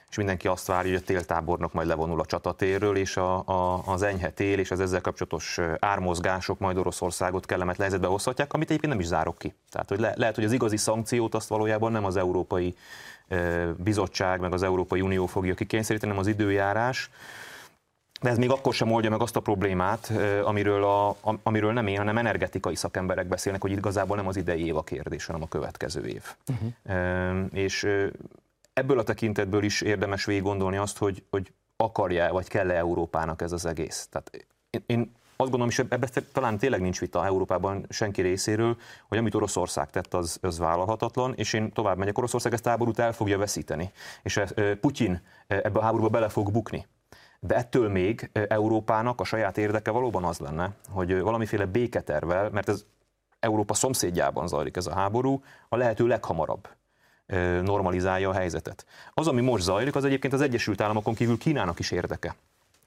[0.10, 4.02] és mindenki azt várja, hogy a téltábornok majd levonul a csatatérről, és a, a, az
[4.02, 9.02] enyhe tél és az ezzel kapcsolatos ármozgások majd Oroszországot kellemet helyzetbe hozhatják, amit egyébként nem
[9.02, 9.54] is zárok ki.
[9.70, 12.76] Tehát hogy le, lehet, hogy az igazi szankciót azt valójában nem az Európai
[13.76, 17.10] Bizottság, meg az Európai Unió fogja kikényszeríteni, hanem az időjárás.
[18.22, 20.12] De ez még akkor sem oldja meg azt a problémát,
[20.44, 24.78] amiről, a, amiről nem én, hanem energetikai szakemberek beszélnek, hogy igazából nem az idei év
[24.78, 26.24] a kérdés, hanem a következő év.
[26.48, 27.46] Uh-huh.
[27.52, 27.88] És
[28.74, 33.52] ebből a tekintetből is érdemes végig gondolni azt, hogy, hogy akarja vagy kell-e Európának ez
[33.52, 34.08] az egész.
[34.12, 38.78] Tehát én, én azt gondolom, és ebben talán tényleg nincs vita Európában senki részéről,
[39.08, 42.18] hogy amit Oroszország tett, az, az vállalhatatlan, és én tovább megyek.
[42.18, 43.92] Oroszország ezt a háborút el fogja veszíteni,
[44.24, 44.42] és
[44.82, 46.86] Putyin ebbe a háborúba bele fog bukni.
[47.40, 52.86] De ettől még Európának a saját érdeke valóban az lenne, hogy valamiféle béketervel, mert ez
[53.40, 56.68] Európa szomszédjában zajlik ez a háború, a lehető leghamarabb
[57.64, 58.86] normalizálja a helyzetet.
[59.14, 62.36] Az, ami most zajlik, az egyébként az Egyesült Államokon kívül Kínának is érdeke.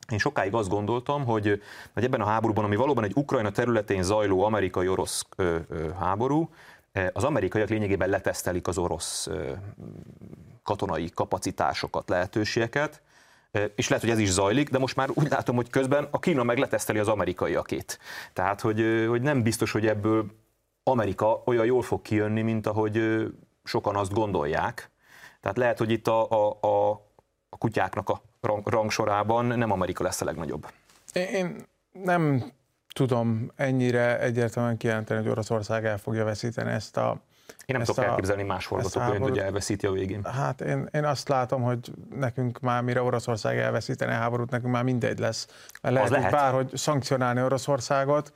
[0.08, 1.62] Én sokáig azt gondoltam, hogy,
[1.94, 5.26] hogy ebben a háborúban, ami valóban egy Ukrajna területén zajló amerikai-orosz
[5.98, 6.50] háború,
[7.12, 9.28] az amerikaiak lényegében letesztelik az orosz
[10.62, 13.02] katonai kapacitásokat, lehetőségeket,
[13.74, 16.42] és lehet, hogy ez is zajlik, de most már úgy látom, hogy közben a Kína
[16.42, 17.98] meg leteszteli az amerikaiakét.
[18.32, 20.26] Tehát, hogy, hogy nem biztos, hogy ebből
[20.82, 23.26] Amerika olyan jól fog kijönni, mint ahogy
[23.64, 24.90] sokan azt gondolják.
[25.40, 26.90] Tehát lehet, hogy itt a, a, a,
[27.48, 30.66] a kutyáknak a rang, rangsorában nem Amerika lesz a legnagyobb.
[31.12, 32.52] Én nem
[32.92, 37.20] tudom ennyire egyértelműen kijelenteni, hogy Oroszország el fogja veszíteni ezt a
[37.66, 40.24] én nem tudok elképzelni más forgatókönyvet, hogy elveszíti a végén.
[40.24, 44.82] Hát én, én azt látom, hogy nekünk már mire Oroszország elveszíteni a háborút, nekünk már
[44.82, 45.46] mindegy lesz.
[45.80, 46.30] Lehet, lehet.
[46.30, 48.32] bárhogy szankcionálni Oroszországot,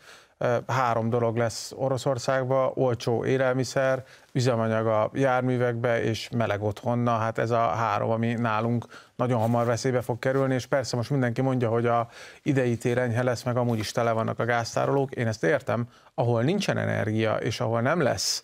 [0.66, 7.66] három dolog lesz Oroszországba, olcsó élelmiszer, üzemanyag a járművekbe és meleg otthonna, hát ez a
[7.66, 12.08] három, ami nálunk nagyon hamar veszélybe fog kerülni, és persze most mindenki mondja, hogy a
[12.42, 16.42] idei tér enyhe lesz, meg amúgy is tele vannak a gáztárolók, én ezt értem, ahol
[16.42, 18.42] nincsen energia, és ahol nem lesz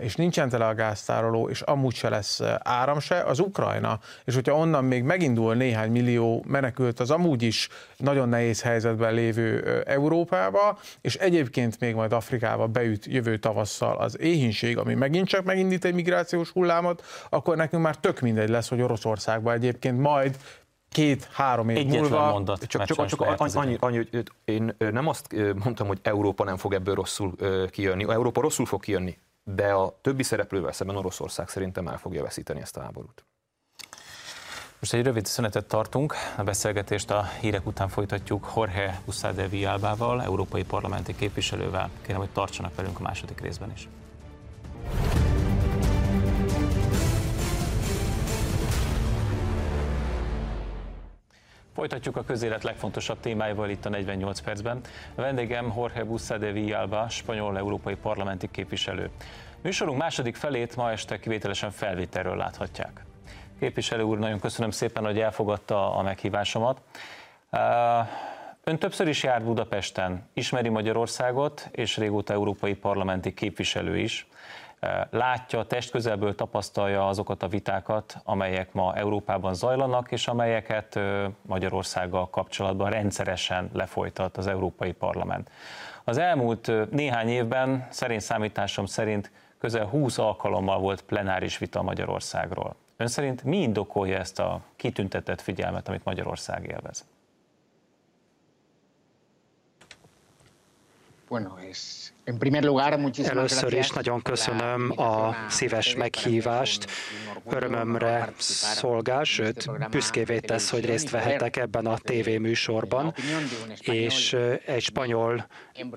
[0.00, 3.98] és nincsen tele a gáztároló, és amúgy se lesz áram se, az Ukrajna.
[4.24, 9.82] És hogyha onnan még megindul néhány millió menekült az amúgy is nagyon nehéz helyzetben lévő
[9.86, 15.84] Európába, és egyébként még majd Afrikába beüt jövő tavasszal az éhínség, ami megint csak megindít
[15.84, 20.36] egy migrációs hullámot, akkor nekünk már tök mindegy lesz, hogy Oroszországba egyébként majd
[20.90, 22.30] két-három év Egyetlen múlva.
[22.30, 22.66] mondat.
[22.66, 26.94] Csak, csak, csak annyi, annyi, hogy én nem azt mondtam, hogy Európa nem fog ebből
[26.94, 27.34] rosszul
[27.70, 28.04] kijönni.
[28.08, 32.76] Európa rosszul fog kijönni de a többi szereplővel szemben Oroszország szerintem el fogja veszíteni ezt
[32.76, 33.24] a háborút.
[34.78, 40.64] Most egy rövid szünetet tartunk, a beszélgetést a hírek után folytatjuk Jorge Usade Villalbával, európai
[40.64, 41.90] parlamenti képviselővel.
[42.02, 43.88] Kérem, hogy tartsanak velünk a második részben is.
[51.74, 54.80] Folytatjuk a közélet legfontosabb témáival itt a 48 percben.
[55.14, 59.10] A vendégem Jorge Bussa de Villalba, spanyol európai parlamenti képviselő.
[59.62, 63.04] Műsorunk második felét ma este kivételesen felvételről láthatják.
[63.58, 66.80] Képviselő úr, nagyon köszönöm szépen, hogy elfogadta a meghívásomat.
[68.64, 74.26] Ön többször is járt Budapesten, ismeri Magyarországot, és régóta európai parlamenti képviselő is
[75.10, 80.98] látja, testközelből tapasztalja azokat a vitákat, amelyek ma Európában zajlanak, és amelyeket
[81.42, 85.50] Magyarországgal kapcsolatban rendszeresen lefolytat az Európai Parlament.
[86.04, 92.74] Az elmúlt néhány évben, szerint számításom szerint, közel 20 alkalommal volt plenáris vita Magyarországról.
[92.96, 97.04] Ön szerint mi indokolja ezt a kitüntetett figyelmet, amit Magyarország élvez?
[103.24, 106.90] Először is nagyon köszönöm a szíves meghívást.
[107.50, 113.14] Örömömre szolgál, sőt, büszkévé tesz, hogy részt vehetek ebben a tévéműsorban,
[113.80, 115.46] és egy spanyol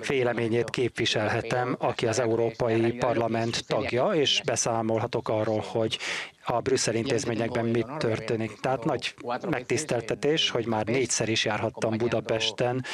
[0.07, 5.99] véleményét képviselhetem, aki az Európai Parlament tagja, és beszámolhatok arról, hogy
[6.45, 8.59] a brüsszel intézményekben mit történik.
[8.59, 9.13] Tehát nagy
[9.49, 12.85] megtiszteltetés, hogy már négyszer is járhattam Budapesten,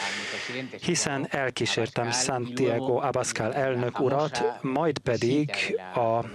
[0.81, 5.51] hiszen elkísértem Santiago Abascal elnök urat, majd pedig
[5.95, 6.25] a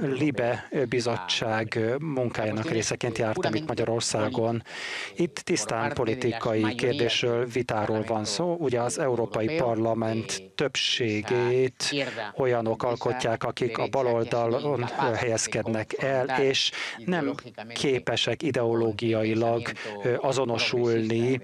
[0.00, 4.62] Libe bizottság munkájának részeként jártam itt Magyarországon.
[5.16, 8.56] Itt tisztán politikai kérdésről, vitáról van szó.
[8.58, 11.94] Ugye az Európai Parlament többségét
[12.36, 14.84] olyanok alkotják, akik a baloldalon
[15.16, 16.70] helyezkednek képzelnek el, és
[17.04, 17.34] nem
[17.74, 19.62] képesek ideológiailag
[20.16, 21.40] azonosulni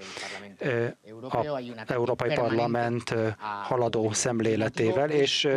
[1.28, 3.14] a Európai Parlament
[3.62, 5.48] haladó szemléletével, és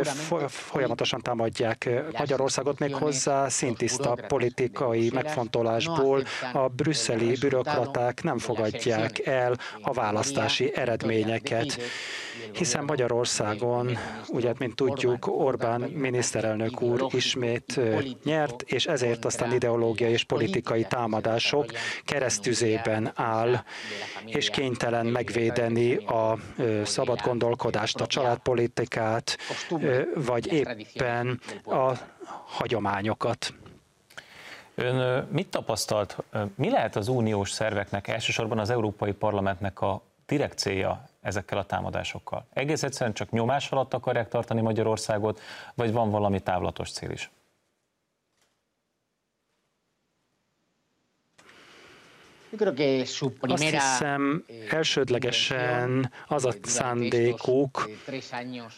[0.48, 6.24] folyamatosan támadják Magyarországot még hozzá szintiszta politikai megfontolásból.
[6.52, 11.78] A brüsszeli bürokraták nem fogadják el a választási eredményeket
[12.52, 17.80] hiszen Magyarországon, ugye, mint tudjuk, Orbán miniszterelnök úr ismét
[18.24, 21.64] nyert, és ezért aztán ideológiai és politikai támadások
[22.04, 23.64] keresztüzében áll,
[24.24, 26.38] és kénytelen megvédeni a
[26.84, 29.38] szabad gondolkodást, a családpolitikát,
[30.14, 31.92] vagy éppen a
[32.44, 33.54] hagyományokat.
[34.74, 36.16] Ön mit tapasztalt,
[36.54, 42.46] mi lehet az uniós szerveknek, elsősorban az Európai Parlamentnek a direkt célja ezekkel a támadásokkal?
[42.52, 45.40] Egész egyszerűen csak nyomás alatt akarják tartani Magyarországot,
[45.74, 47.30] vagy van valami távlatos cél is?
[53.40, 57.88] Azt hiszem, elsődlegesen az a szándékuk,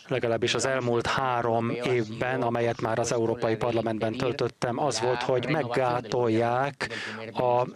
[0.09, 6.89] legalábbis az elmúlt három évben, amelyet már az Európai Parlamentben töltöttem, az volt, hogy meggátolják
[7.33, 7.67] a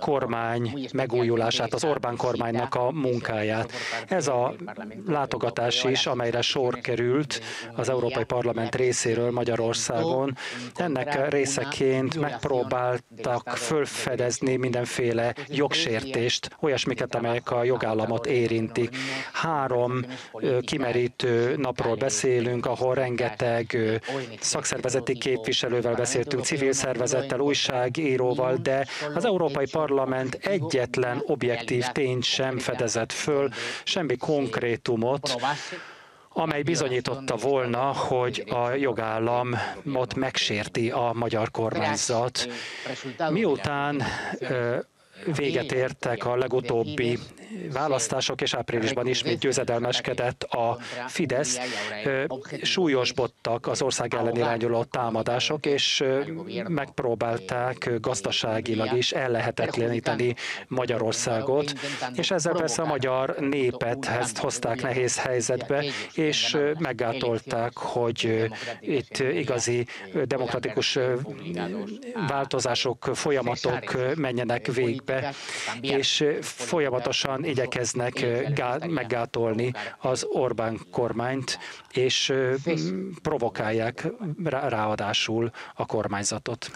[0.00, 3.72] kormány megújulását, az Orbán kormánynak a munkáját.
[4.08, 4.54] Ez a
[5.06, 7.40] látogatás is, amelyre sor került
[7.74, 10.36] az Európai Parlament részéről Magyarországon,
[10.76, 18.96] ennek részeként megpróbáltak fölfedezni mindenféle jogsértést, olyasmiket, amelyek a jogállamot érintik.
[19.32, 20.04] Három
[20.60, 23.78] kimerítő napról beszélünk, ahol rengeteg
[24.40, 33.12] szakszervezeti képviselővel beszéltünk, civil szervezettel, újságíróval, de az Európai Parlament egyetlen objektív tényt sem fedezett
[33.12, 33.48] föl,
[33.84, 35.36] semmi konkrétumot,
[36.28, 42.48] amely bizonyította volna, hogy a jogállamot megsérti a magyar kormányzat.
[43.30, 44.02] Miután
[45.36, 47.18] véget értek a legutóbbi
[47.72, 51.58] választások, és áprilisban ismét győzedelmeskedett a Fidesz.
[52.62, 56.04] Súlyosbottak az ország ellen irányuló támadások, és
[56.68, 60.34] megpróbálták gazdaságilag is ellehetetleníteni
[60.68, 61.72] Magyarországot,
[62.14, 68.48] és ezzel persze a magyar népet hozták nehéz helyzetbe, és meggátolták, hogy
[68.80, 69.86] itt igazi
[70.24, 70.98] demokratikus
[72.28, 74.66] változások, folyamatok menjenek
[75.08, 75.32] végbe,
[75.80, 78.26] és folyamatosan igyekeznek
[78.86, 81.58] meggátolni az Orbán kormányt,
[81.92, 82.32] és
[83.22, 84.06] provokálják
[84.44, 86.70] ráadásul a kormányzatot.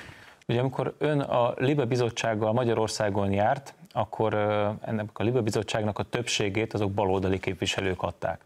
[0.49, 4.35] Ugye amikor ön a Libe Bizottsággal Magyarországon járt, akkor
[4.81, 8.41] ennek a Libe Bizottságnak a többségét azok baloldali képviselők adták.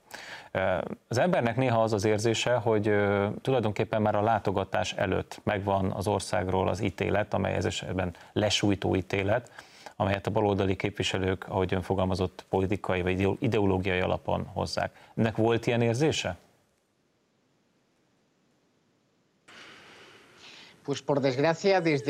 [1.08, 2.94] Az embernek néha az az érzése, hogy
[3.42, 9.50] tulajdonképpen már a látogatás előtt megvan az országról az ítélet, amely ez esetben lesújtó ítélet,
[9.96, 15.10] amelyet a baloldali képviselők, ahogy ön fogalmazott, politikai vagy ideológiai alapon hozzák.
[15.14, 16.38] Ennek volt ilyen érzése?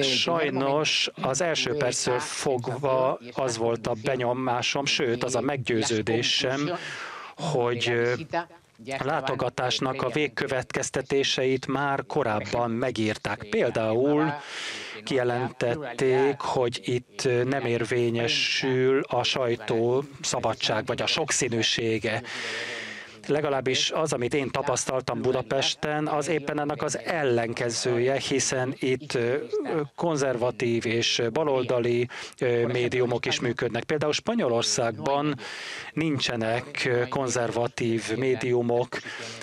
[0.03, 6.70] Sajnos az első perctől fogva az volt a benyomásom, sőt az a meggyőződésem,
[7.37, 7.92] hogy
[8.99, 13.47] a látogatásnak a végkövetkeztetéseit már korábban megírták.
[13.51, 14.33] Például
[15.05, 22.23] kijelentették, hogy itt nem érvényesül a sajtó szabadság vagy a sokszínűsége
[23.29, 29.19] legalábbis az, amit én tapasztaltam Budapesten, az éppen ennek az ellenkezője, hiszen itt
[29.95, 32.09] konzervatív és baloldali
[32.67, 33.85] médiumok is működnek.
[33.85, 35.35] Például Spanyolországban
[35.93, 38.89] nincsenek konzervatív médiumok,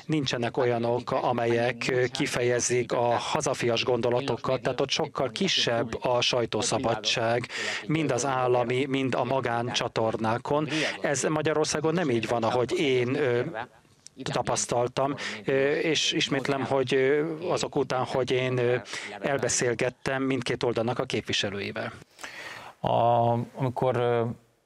[0.05, 7.47] nincsenek olyanok, amelyek kifejezik a hazafias gondolatokat, tehát ott sokkal kisebb a sajtószabadság,
[7.87, 10.67] mind az állami, mind a magáncsatornákon.
[11.01, 13.17] Ez Magyarországon nem így van, ahogy én
[14.23, 15.15] tapasztaltam,
[15.81, 18.81] és ismétlem, hogy azok után, hogy én
[19.21, 21.91] elbeszélgettem mindkét oldalnak a képviselőivel.
[22.79, 22.89] A,
[23.55, 23.97] amikor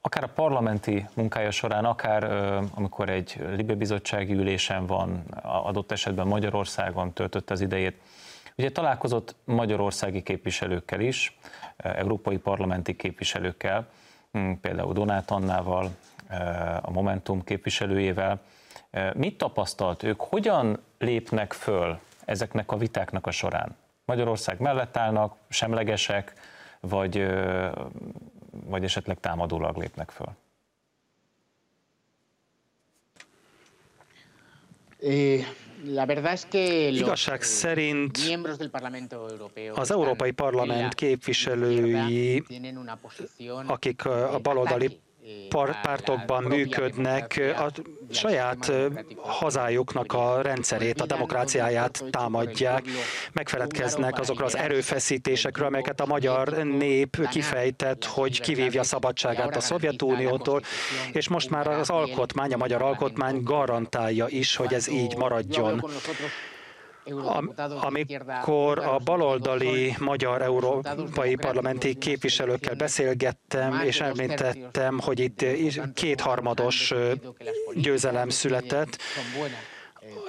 [0.00, 2.24] akár a parlamenti munkája során, akár
[2.74, 8.00] amikor egy Libe bizottsági ülésen van, adott esetben Magyarországon töltött az idejét,
[8.56, 11.38] ugye találkozott magyarországi képviselőkkel is,
[11.76, 13.88] európai parlamenti képviselőkkel,
[14.32, 15.90] hm, például Donát Annával,
[16.82, 18.40] a Momentum képviselőjével.
[19.14, 23.76] Mit tapasztalt ők, hogyan lépnek föl ezeknek a vitáknak a során?
[24.04, 26.32] Magyarország mellett állnak, semlegesek,
[26.80, 27.26] vagy,
[28.50, 30.28] vagy esetleg támadólag lépnek föl?
[35.02, 35.46] Eh,
[36.90, 38.18] Igazság szerint
[39.74, 42.44] az Európai Parlament képviselői,
[43.66, 45.00] akik a baloldali
[45.82, 47.70] pártokban működnek, a
[48.10, 48.72] saját
[49.16, 52.84] hazájuknak a rendszerét, a demokráciáját támadják,
[53.32, 60.62] megfeledkeznek azokra az erőfeszítésekről, amelyeket a magyar nép kifejtett, hogy kivívja szabadságát a Szovjetuniótól,
[61.12, 65.84] és most már az alkotmány, a magyar alkotmány garantálja is, hogy ez így maradjon
[67.80, 75.44] amikor a baloldali magyar európai parlamenti képviselőkkel beszélgettem, és említettem, hogy itt
[75.94, 76.94] kétharmados
[77.74, 78.98] győzelem született,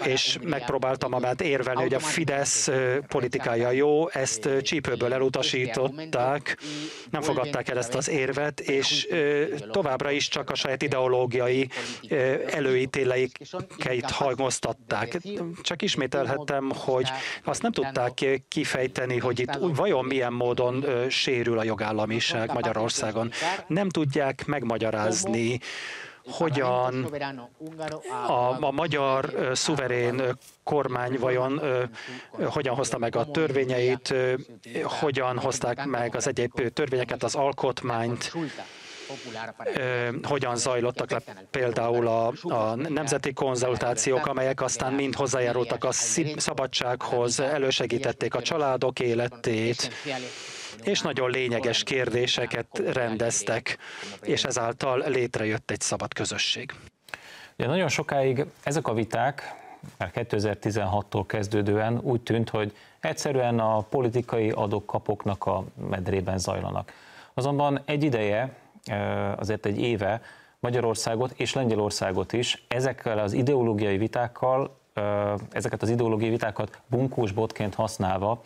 [0.05, 2.69] és megpróbáltam amát érvelni, hogy a Fidesz
[3.07, 6.57] politikája jó, ezt csípőből elutasították,
[7.09, 9.07] nem fogadták el ezt az érvet, és
[9.71, 11.69] továbbra is csak a saját ideológiai
[12.47, 15.17] előítéleikeit hangoztatták.
[15.61, 17.09] Csak ismételhettem, hogy
[17.43, 23.31] azt nem tudták kifejteni, hogy itt vajon milyen módon sérül a jogállamiság Magyarországon.
[23.67, 25.59] Nem tudják megmagyarázni,
[26.29, 27.07] hogyan
[28.27, 30.21] a, a magyar szuverén
[30.63, 31.61] kormány vajon
[32.45, 34.13] hogyan hozta meg a törvényeit,
[34.83, 38.33] hogyan hozták meg az egyéb törvényeket, az alkotmányt,
[40.23, 45.91] hogyan zajlottak le például a, a nemzeti konzultációk, amelyek aztán mind hozzájárultak a
[46.37, 49.91] szabadsághoz, elősegítették a családok életét,
[50.83, 53.77] és nagyon lényeges kérdéseket rendeztek,
[54.21, 56.73] és ezáltal létrejött egy szabad közösség.
[57.55, 59.57] Ja, nagyon sokáig ezek a viták,
[59.97, 66.93] már 2016-tól kezdődően úgy tűnt, hogy egyszerűen a politikai adok-kapoknak a medrében zajlanak.
[67.33, 68.55] Azonban egy ideje,
[69.35, 70.21] azért egy éve
[70.59, 74.77] Magyarországot és Lengyelországot is ezekkel az ideológiai vitákkal,
[75.51, 78.41] ezeket az ideológiai vitákat bunkós botként használva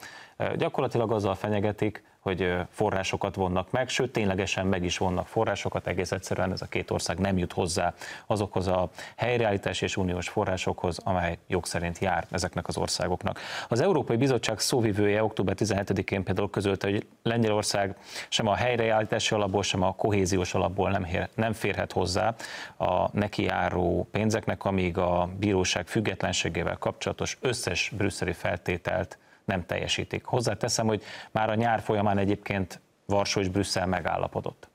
[0.55, 6.51] gyakorlatilag azzal fenyegetik, hogy forrásokat vonnak meg, sőt ténylegesen meg is vonnak forrásokat, egész egyszerűen
[6.51, 7.93] ez a két ország nem jut hozzá
[8.25, 13.39] azokhoz a helyreállítás és uniós forrásokhoz, amely jog szerint jár ezeknek az országoknak.
[13.67, 17.95] Az Európai Bizottság szóvivője október 17-én például közölte, hogy Lengyelország
[18.29, 22.35] sem a helyreállítási alapból, sem a kohéziós alapból nem, hér, nem férhet hozzá
[22.77, 30.25] a neki járó pénzeknek, amíg a bíróság függetlenségével kapcsolatos összes brüsszeli feltételt nem teljesítik.
[30.25, 34.67] Hozzáteszem, hogy már a nyár folyamán egyébként Varsó és Brüsszel megállapodott.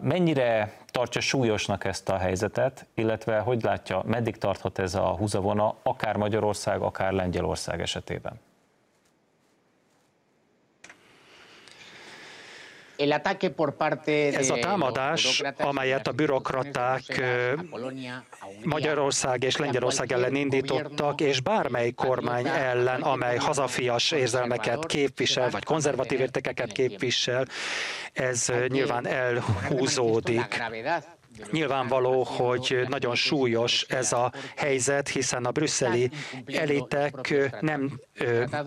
[0.00, 6.16] Mennyire tartja súlyosnak ezt a helyzetet, illetve hogy látja, meddig tarthat ez a húzavona, akár
[6.16, 8.40] Magyarország, akár Lengyelország esetében?
[14.34, 17.22] Ez a támadás, amelyet a bürokraták
[18.64, 26.20] Magyarország és Lengyelország ellen indítottak, és bármely kormány ellen, amely hazafias érzelmeket képvisel, vagy konzervatív
[26.20, 27.44] értékeket képvisel,
[28.12, 30.62] ez nyilván elhúzódik.
[31.50, 36.10] Nyilvánvaló, hogy nagyon súlyos ez a helyzet, hiszen a brüsszeli
[36.46, 38.00] elitek nem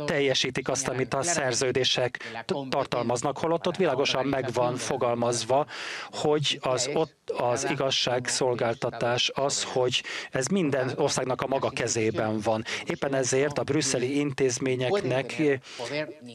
[0.06, 5.66] teljesítik azt, amit a szerződések tartalmaznak, holott ott világosan meg van fogalmazva,
[6.12, 12.64] hogy az ott az igazságszolgáltatás az, hogy ez minden országnak a maga kezében van.
[12.86, 15.42] Éppen ezért a brüsszeli intézményeknek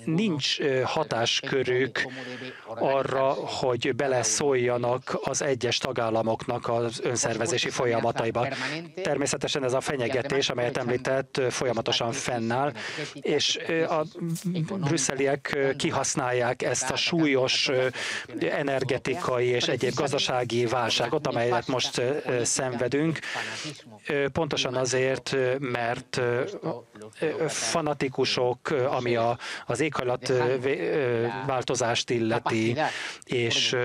[0.05, 2.03] nincs hatáskörük
[2.66, 5.78] arra, hogy beleszóljanak az egyes
[6.21, 8.49] tagállamoknak az önszervezési folyamataiba.
[9.03, 12.73] Természetesen ez a fenyegetés, amelyet említett, folyamatosan fennáll,
[13.14, 13.59] és
[13.89, 14.05] a
[14.79, 17.71] brüsszeliek kihasználják ezt a súlyos
[18.41, 22.03] energetikai és egyéb gazdasági válságot, amelyet most
[22.43, 23.18] szenvedünk,
[24.33, 26.21] pontosan azért, mert
[27.49, 30.33] fanatikusok, ami a, az éghajlat
[31.47, 32.77] változást illeti,
[33.25, 33.77] és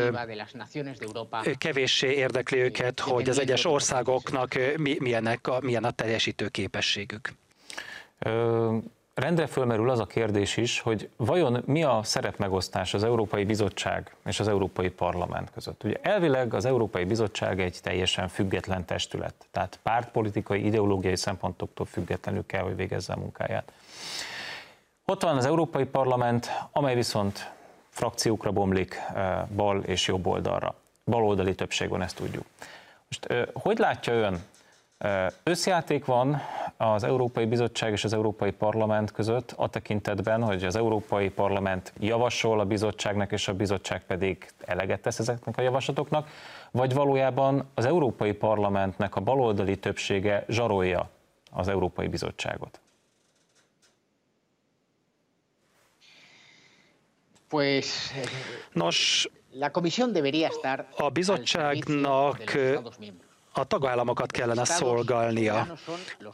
[1.58, 7.34] kevéssé érdekli őket, hogy az egyes országoknak milyenek a, milyen a teljesítő képességük.
[9.14, 14.40] Rendre fölmerül az a kérdés is, hogy vajon mi a szerepmegosztás az Európai Bizottság és
[14.40, 15.84] az Európai Parlament között.
[15.84, 22.62] Ugye elvileg az Európai Bizottság egy teljesen független testület, tehát pártpolitikai, ideológiai szempontoktól függetlenül kell,
[22.64, 23.72] hogy végezze a munkáját.
[25.06, 27.52] Ott van az Európai Parlament, amely viszont
[27.90, 28.96] frakciókra bomlik
[29.56, 30.76] bal és jobb oldalra.
[31.06, 32.46] Baloldali többség van, ezt tudjuk.
[33.08, 34.44] Most hogy látja ön,
[35.44, 36.42] Összjáték van
[36.78, 42.60] az Európai Bizottság és az Európai Parlament között a tekintetben, hogy az Európai Parlament javasol
[42.60, 46.30] a bizottságnak, és a bizottság pedig eleget tesz ezeknek a javaslatoknak,
[46.72, 51.10] vagy valójában az Európai Parlamentnek a baloldali többsége zsarolja
[51.52, 52.80] az Európai Bizottságot?
[58.74, 59.30] Nos,
[60.98, 62.58] a bizottságnak
[63.58, 65.78] a tagállamokat kellene szolgálnia.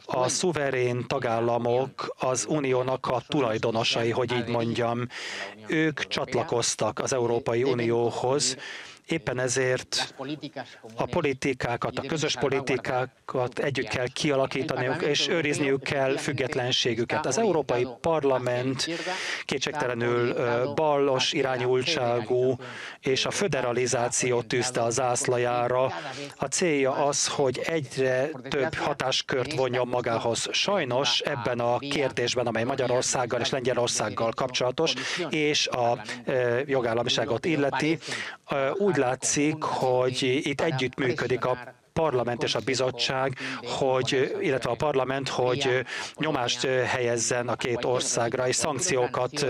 [0.06, 5.06] A szuverén tagállamok az uniónak a tulajdonosai, hogy így mondjam.
[5.66, 8.56] Ők csatlakoztak az Európai Unióhoz,
[9.06, 10.14] Éppen ezért
[10.96, 17.26] a politikákat, a közös politikákat együtt kell kialakítaniuk, és őrizniük kell függetlenségüket.
[17.26, 18.88] Az Európai Parlament
[19.44, 20.34] kétségtelenül
[20.74, 22.56] ballos irányultságú,
[23.00, 25.92] és a föderalizációt tűzte a zászlajára.
[26.36, 30.48] A célja az, hogy egyre több hatáskört vonjon magához.
[30.52, 34.94] Sajnos ebben a kérdésben, amely Magyarországgal és Lengyelországgal kapcsolatos,
[35.30, 36.02] és a
[36.66, 37.98] jogállamiságot illeti,
[38.76, 45.84] úgy látszik, hogy itt együttműködik a parlament és a bizottság, hogy, illetve a parlament, hogy
[46.16, 49.46] nyomást helyezzen a két országra, és szankciókat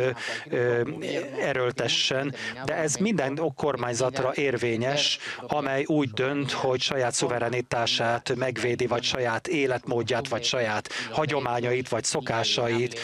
[1.40, 2.34] erőltessen,
[2.64, 10.28] de ez minden kormányzatra érvényes, amely úgy dönt, hogy saját szuverenitását megvédi, vagy saját életmódját,
[10.28, 12.98] vagy saját hagyományait, vagy szokásait,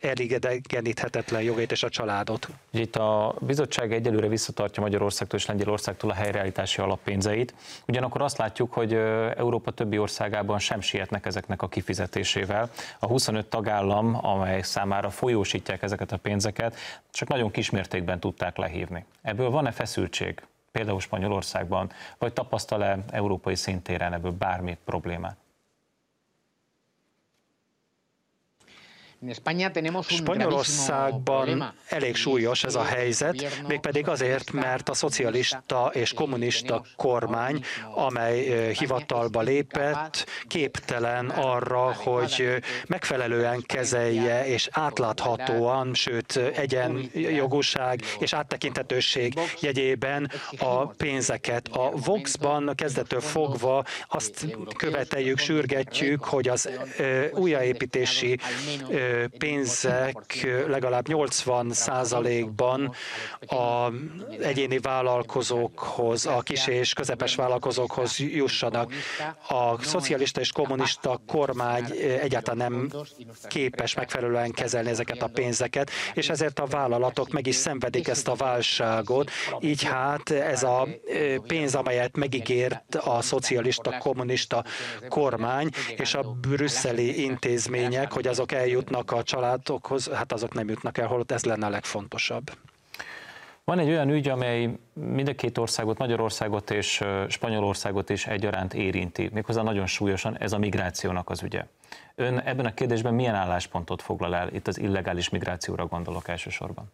[0.00, 2.48] elidegeníthetetlen jogait és a családot.
[2.70, 7.54] Itt a bizottság egyelőre visszatartja Magyarországtól és Lengyelországtól a helyreállítási alap pénzeit.
[7.86, 8.92] Ugyanakkor azt látjuk, hogy
[9.36, 12.70] Európa többi országában sem sietnek ezeknek a kifizetésével.
[12.98, 16.76] A 25 tagállam, amely számára folyósítják ezeket a pénzeket,
[17.10, 19.04] csak nagyon kismértékben tudták lehívni.
[19.22, 20.42] Ebből van-e feszültség?
[20.72, 25.36] Például Spanyolországban, vagy tapasztal-e európai szintéren ebből bármi problémát?
[30.08, 37.64] Spanyolországban elég súlyos ez a helyzet, mégpedig azért, mert a szocialista és kommunista kormány,
[37.94, 50.30] amely hivatalba lépett, képtelen arra, hogy megfelelően kezelje és átláthatóan, sőt egyenjogúság és áttekintetőség jegyében
[50.58, 51.68] a pénzeket.
[51.68, 54.46] A Voxban kezdetől fogva azt
[54.76, 56.68] követeljük, sürgetjük, hogy az
[57.32, 58.38] újjáépítési
[59.38, 62.92] pénzek legalább 80 százalékban
[63.40, 63.92] a
[64.40, 68.92] egyéni vállalkozókhoz, a kis és közepes vállalkozókhoz jussanak.
[69.48, 71.84] A szocialista és kommunista kormány
[72.20, 72.90] egyáltalán nem
[73.48, 78.34] képes megfelelően kezelni ezeket a pénzeket, és ezért a vállalatok meg is szenvedik ezt a
[78.34, 79.30] válságot.
[79.60, 80.88] Így hát ez a
[81.46, 84.64] pénz, amelyet megígért a szocialista, kommunista
[85.08, 90.98] kormány és a brüsszeli intézmények, hogy azok eljutnak jutnak a családokhoz, hát azok nem jutnak
[90.98, 92.50] el, holott ez lenne a legfontosabb.
[93.64, 99.30] Van egy olyan ügy, amely mind a két országot, Magyarországot és Spanyolországot is egyaránt érinti,
[99.32, 101.66] méghozzá nagyon súlyosan, ez a migrációnak az ügye.
[102.14, 104.48] Ön ebben a kérdésben milyen álláspontot foglal el?
[104.52, 106.92] Itt az illegális migrációra gondolok elsősorban.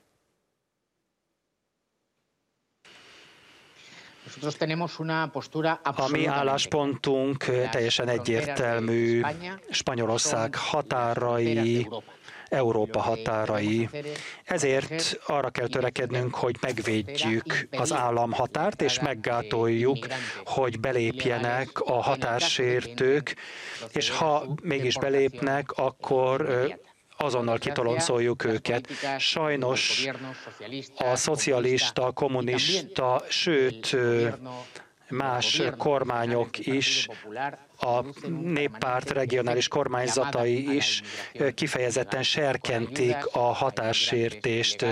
[5.83, 9.23] A mi álláspontunk teljesen egyértelmű.
[9.71, 11.89] Spanyolország határai,
[12.49, 13.89] Európa határai.
[14.45, 20.07] Ezért arra kell törekednünk, hogy megvédjük az államhatárt, és meggátoljuk,
[20.45, 23.37] hogy belépjenek a határsértők,
[23.93, 26.49] és ha mégis belépnek, akkor
[27.17, 28.89] azonnal kitoloncoljuk őket.
[29.19, 30.09] Sajnos
[30.97, 33.97] a szocialista, kommunista, sőt
[35.09, 37.09] más kormányok is
[37.85, 38.05] a
[38.43, 41.03] néppárt regionális kormányzatai is
[41.55, 44.85] kifejezetten serkentik a határsértést,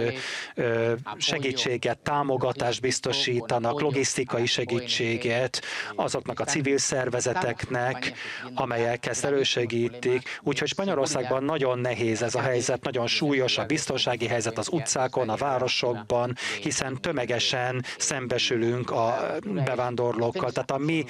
[1.17, 5.63] segítséget, támogatást biztosítanak, logisztikai segítséget
[5.95, 8.13] azoknak a civil szervezeteknek,
[8.55, 10.41] amelyek ezt elősegítik.
[10.43, 15.37] Úgyhogy Spanyolországban nagyon nehéz ez a helyzet, nagyon súlyos a biztonsági helyzet az utcákon, a
[15.37, 20.51] városokban, hiszen tömegesen szembesülünk a bevándorlókkal.
[20.51, 21.05] Tehát a mi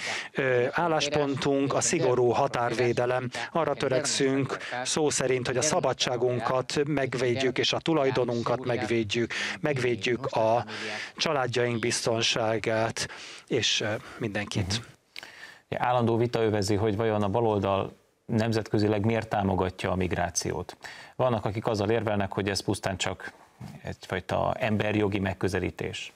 [0.71, 3.31] álláspontunk a szigorú határvédelem.
[3.53, 10.65] Arra törekszünk szó szerint, hogy a szabadságunkat megvédjük, és a tulajdonunkat megvédjük, megvédjük a
[11.17, 13.09] családjaink biztonságát,
[13.47, 13.85] és
[14.19, 14.81] mindenkit.
[15.77, 17.97] Állandó vita övezi, hogy vajon a baloldal
[18.27, 20.77] nemzetközileg miért támogatja a migrációt.
[21.17, 23.33] Vannak, akik azzal érvelnek, hogy ez pusztán csak
[23.83, 26.13] egyfajta emberjogi megközelítés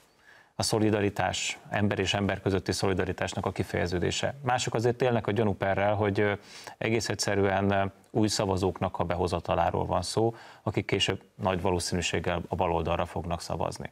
[0.59, 4.35] a szolidaritás, ember és ember közötti szolidaritásnak a kifejeződése.
[4.43, 6.39] Mások azért élnek a gyanúperrel, hogy
[6.77, 13.41] egész egyszerűen új szavazóknak a behozataláról van szó, akik később nagy valószínűséggel a baloldalra fognak
[13.41, 13.91] szavazni.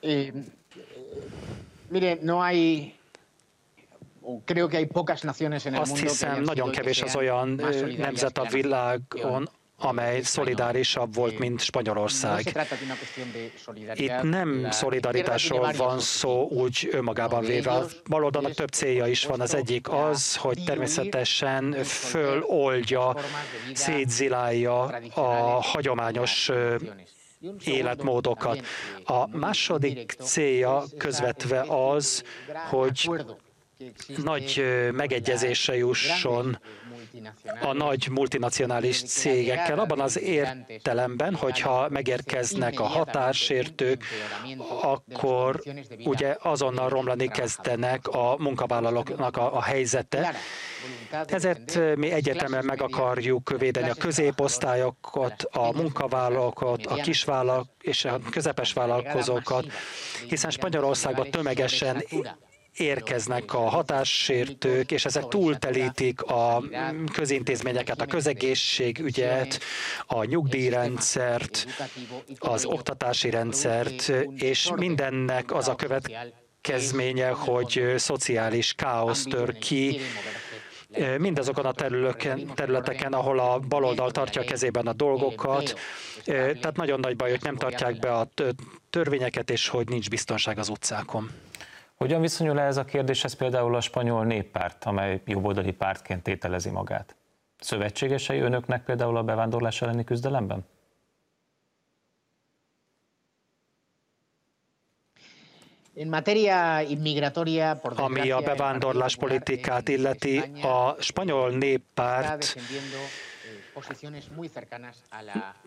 [0.00, 0.26] Eh,
[1.88, 2.94] mire, no hay
[4.44, 7.48] creo que hay pocas naciones en el Azt hiszem, nagyon kevés az olyan
[7.96, 9.48] nemzet a világon,
[9.78, 12.66] amely szolidárisabb volt, mint Spanyolország.
[13.94, 17.70] Itt nem szolidaritásról van szó úgy önmagában véve.
[17.70, 19.40] A baloldalnak több célja is van.
[19.40, 23.16] Az egyik az, hogy természetesen föloldja,
[23.72, 24.82] szétzilálja
[25.14, 26.50] a hagyományos
[27.64, 28.66] életmódokat.
[29.04, 32.22] A második célja közvetve az,
[32.70, 33.10] hogy
[34.24, 36.58] nagy megegyezésre jusson
[37.60, 44.04] a nagy multinacionális cégekkel, abban az értelemben, hogyha megérkeznek a határsértők,
[44.82, 45.62] akkor
[46.04, 50.34] ugye azonnal romlani kezdenek a munkavállalóknak a, a helyzete.
[51.26, 58.72] Ezért mi egyetemen meg akarjuk védeni a középosztályokat, a munkavállalókat, a kisvállalkokat és a közepes
[58.72, 59.66] vállalkozókat,
[60.28, 62.04] hiszen Spanyolországban tömegesen
[62.76, 66.62] érkeznek a hatássértők, és ezek túltelítik a
[67.12, 69.60] közintézményeket, a közegészségügyet,
[70.06, 71.66] a nyugdíjrendszert,
[72.38, 80.00] az oktatási rendszert, és mindennek az a következménye, hogy szociális káosz tör ki,
[81.18, 81.72] mindazokon a
[82.54, 85.78] területeken, ahol a baloldal tartja a kezében a dolgokat.
[86.24, 88.28] Tehát nagyon nagy baj, hogy nem tartják be a
[88.90, 91.30] törvényeket, és hogy nincs biztonság az utcákon.
[91.96, 97.16] Hogyan viszonyul ez a kérdéshez például a spanyol néppárt, amely jobboldali pártként tételezi magát?
[97.58, 100.66] Szövetségesei önöknek például a bevándorlás elleni küzdelemben?
[107.94, 112.56] Ami a bevándorlás politikát illeti, a spanyol néppárt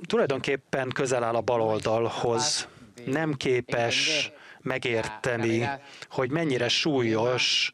[0.07, 2.67] tulajdonképpen közel áll a baloldalhoz.
[3.05, 4.32] Nem képes
[4.62, 5.70] megérteni,
[6.10, 7.72] hogy mennyire súlyos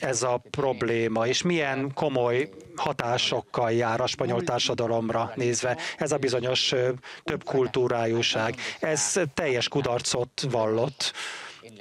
[0.00, 5.78] ez a probléma, és milyen komoly hatásokkal jár a spanyol társadalomra nézve.
[5.96, 6.74] Ez a bizonyos
[7.24, 8.54] több kultúrájúság.
[8.80, 11.12] Ez teljes kudarcot vallott.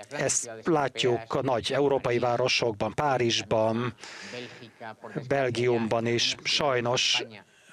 [0.09, 3.93] Ezt látjuk a nagy európai városokban, Párizsban,
[5.27, 6.35] Belgiumban is.
[6.43, 7.23] Sajnos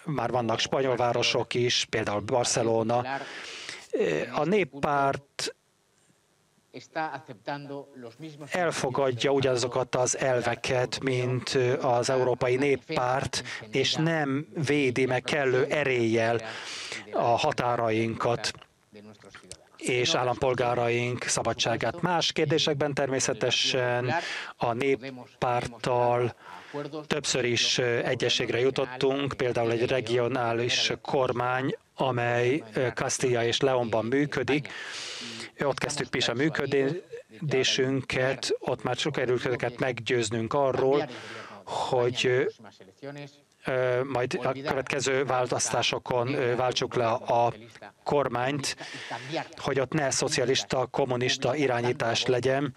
[0.04, 3.04] már vannak spanyol városok is, például Barcelona.
[4.34, 5.56] A néppárt
[8.50, 16.40] elfogadja ugyanazokat az elveket, mint az Európai Néppárt, és nem védi meg kellő eréllyel
[17.12, 18.52] a határainkat
[19.76, 22.00] és állampolgáraink szabadságát.
[22.00, 24.14] Más kérdésekben természetesen
[24.56, 26.34] a néppárttal
[27.06, 32.62] többször is egyességre jutottunk, például egy regionális kormány, amely
[32.94, 34.68] Castilla és Leonban működik,
[35.64, 41.08] ott kezdtük is a működésünket, ott már sok erőket meggyőznünk arról,
[41.64, 42.46] hogy
[44.04, 47.52] majd a következő választásokon váltsuk le a
[48.04, 48.76] kormányt,
[49.56, 52.76] hogy ott ne szocialista, kommunista irányítás legyen,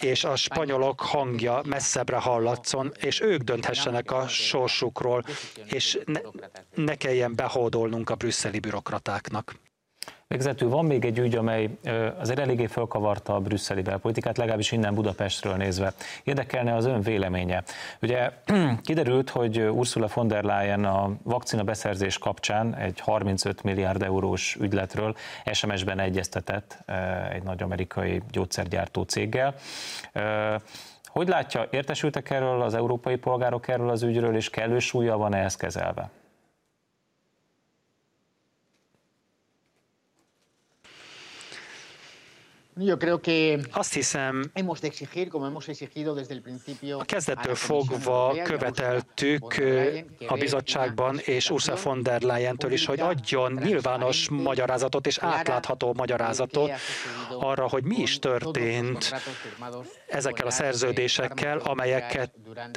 [0.00, 5.24] és a spanyolok hangja messzebbre hallatszon, és ők dönthessenek a sorsukról,
[5.64, 6.20] és ne,
[6.74, 9.54] ne kelljen behódolnunk a brüsszeli bürokratáknak.
[10.28, 11.70] Végezetül van még egy ügy, amely
[12.18, 15.92] azért eléggé fölkavarta a brüsszeli belpolitikát, legalábbis innen Budapestről nézve.
[16.22, 17.62] Érdekelne az ön véleménye.
[18.02, 18.30] Ugye
[18.82, 25.16] kiderült, hogy Ursula von der Leyen a vakcina beszerzés kapcsán egy 35 milliárd eurós ügyletről
[25.52, 26.78] SMS-ben egyeztetett
[27.32, 29.54] egy nagy amerikai gyógyszergyártó céggel.
[31.04, 35.58] Hogy látja, értesültek erről az európai polgárok erről az ügyről, és kellő súlya van-e ezt
[35.58, 36.10] kezelve?
[42.76, 44.50] Yo creo que Azt hiszem,
[46.98, 49.62] a kezdettől fogva követeltük
[50.26, 56.70] a bizottságban és Ursula von der Leyen-től is, hogy adjon nyilvános magyarázatot és átlátható magyarázatot
[57.38, 59.14] arra, hogy mi is történt
[60.06, 62.32] ezekkel a szerződésekkel, amelyeket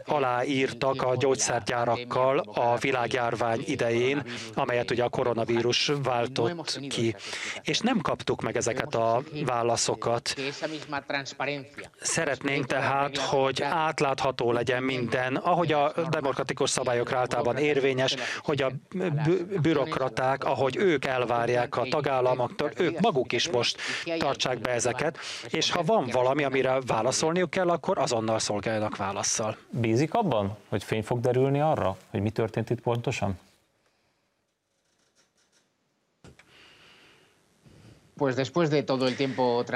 [0.05, 4.23] aláírtak a gyógyszergyárakkal a világjárvány idején,
[4.53, 7.15] amelyet ugye a koronavírus váltott ki.
[7.61, 10.35] És nem kaptuk meg ezeket a válaszokat válaszokat.
[11.99, 18.71] Szeretnénk tehát, hogy átlátható legyen minden, ahogy a demokratikus szabályok általában érvényes, hogy a
[19.61, 23.77] bürokraták, ahogy ők elvárják a tagállamoktól, ők maguk is most
[24.17, 25.17] tartsák be ezeket,
[25.49, 29.57] és ha van valami, amire válaszolniuk kell, akkor azonnal szolgáljanak válaszsal.
[29.69, 33.39] Bízik abban, hogy fény fog derülni arra, hogy mi történt itt pontosan?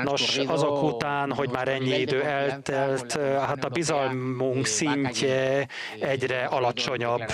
[0.04, 5.68] Nos, azok után, hogy már ennyi idő eltelt, hát a bizalmunk szintje
[6.00, 7.32] egyre alacsonyabb.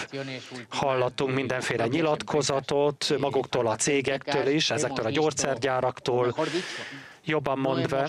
[0.70, 6.36] Hallottunk mindenféle nyilatkozatot, maguktól a cégektől is, ezektől a gyógyszergyáraktól,
[7.28, 8.08] Jobban mondva,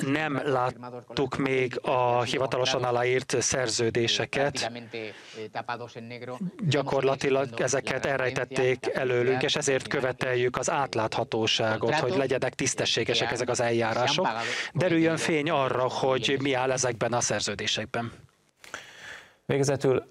[0.00, 4.70] nem láttuk még a hivatalosan aláírt szerződéseket.
[6.68, 14.28] Gyakorlatilag ezeket elrejtették előlünk, és ezért követeljük az átláthatóságot, hogy legyenek tisztességesek ezek az eljárások.
[14.72, 18.12] Derüljön fény arra, hogy mi áll ezekben a szerződésekben.
[19.46, 20.10] Végezetül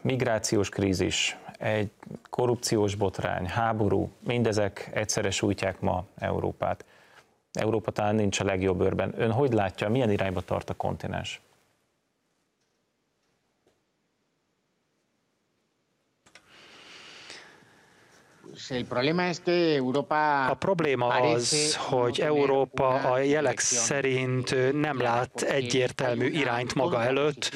[0.00, 1.90] migrációs krízis, egy
[2.30, 6.84] korrupciós botrány, háború, mindezek egyszerre sújtják ma Európát.
[7.52, 9.14] Európa talán nincs a legjobb őrben.
[9.16, 11.40] Ön hogy látja, milyen irányba tart a kontinens?
[20.50, 27.50] A probléma az, hogy Európa a jelek szerint nem lát egyértelmű irányt maga előtt,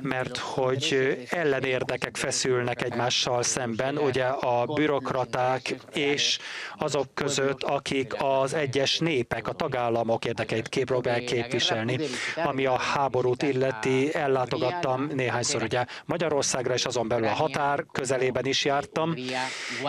[0.00, 6.38] mert hogy ellenérdekek feszülnek egymással szemben, ugye a bürokraták és
[6.78, 11.98] azok között, akik az egyes népek, a tagállamok érdekeit próbálják képviselni.
[12.44, 18.64] Ami a háborút illeti, ellátogattam néhányszor ugye Magyarországra, és azon belül a határ közelében is
[18.64, 19.14] jártam,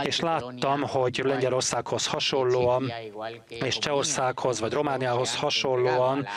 [0.03, 0.38] és láttam,
[0.81, 2.91] hogy Lengyelországhoz hasonlóan,
[3.47, 6.27] és Csehországhoz vagy Romániához hasonlóan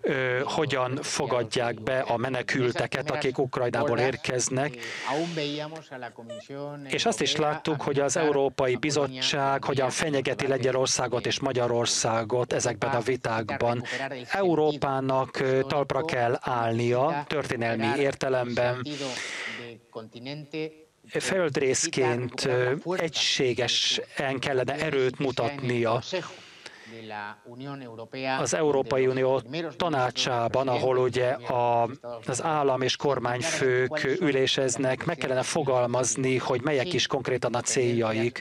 [0.00, 4.76] ö, hogyan fogadják be a menekülteket, akik Ukrajnából érkeznek.
[6.88, 13.00] És azt is láttuk, hogy az Európai Bizottság hogyan fenyegeti Lengyelországot és Magyarországot ezekben a
[13.00, 13.82] vitákban.
[14.30, 18.82] Európának talpra kell állnia történelmi értelemben,
[21.20, 22.48] földrészként
[22.96, 26.02] egységesen kellene erőt mutatnia
[28.38, 29.42] az Európai Unió
[29.76, 31.88] tanácsában, ahol ugye a,
[32.26, 38.40] az állam és kormányfők üléseznek, meg kellene fogalmazni, hogy melyek is konkrétan a céljaik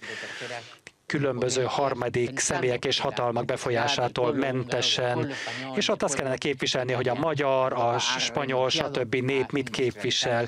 [1.18, 5.32] különböző harmadik személyek és hatalmak befolyásától mentesen,
[5.76, 9.16] és ott azt kellene képviselni, hogy a magyar, a spanyol, stb.
[9.16, 10.48] nép mit képvisel.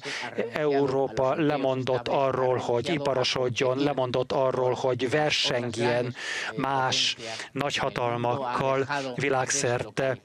[0.53, 6.15] Európa lemondott arról, hogy iparosodjon, lemondott arról, hogy versengjen
[6.55, 7.15] más
[7.51, 10.18] nagyhatalmakkal világszerte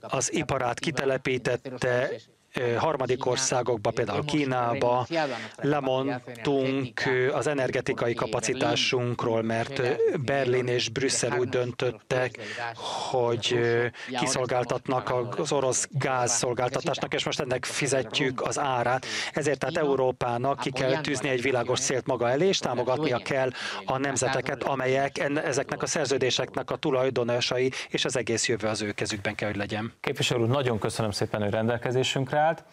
[0.00, 2.10] az iparát kitelepítette,
[2.78, 5.06] harmadik országokba, például Kínába
[5.56, 7.02] lemondtunk
[7.32, 9.82] az energetikai kapacitásunkról, mert
[10.24, 12.38] Berlin és Brüsszel úgy döntöttek,
[13.10, 13.58] hogy
[14.18, 19.06] kiszolgáltatnak az orosz gázszolgáltatásnak, és most ennek fizetjük az árát.
[19.32, 23.50] Ezért tehát Európának ki kell tűzni egy világos célt maga elé, és támogatnia kell
[23.84, 29.34] a nemzeteket, amelyek ezeknek a szerződéseknek a tulajdonosai, és az egész jövő az ő kezükben
[29.34, 29.92] kell, hogy legyen.
[30.00, 32.64] Képviselő úr, nagyon köszönöm szépen, hogy rendelkezésünkre prezentált.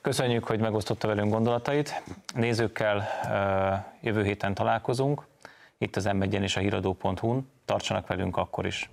[0.00, 2.02] Köszönjük, hogy megosztotta velünk gondolatait.
[2.34, 3.08] Nézőkkel
[4.00, 5.26] jövő héten találkozunk,
[5.78, 7.50] itt az m és a híradó.hu-n.
[7.64, 8.90] Tartsanak velünk akkor is!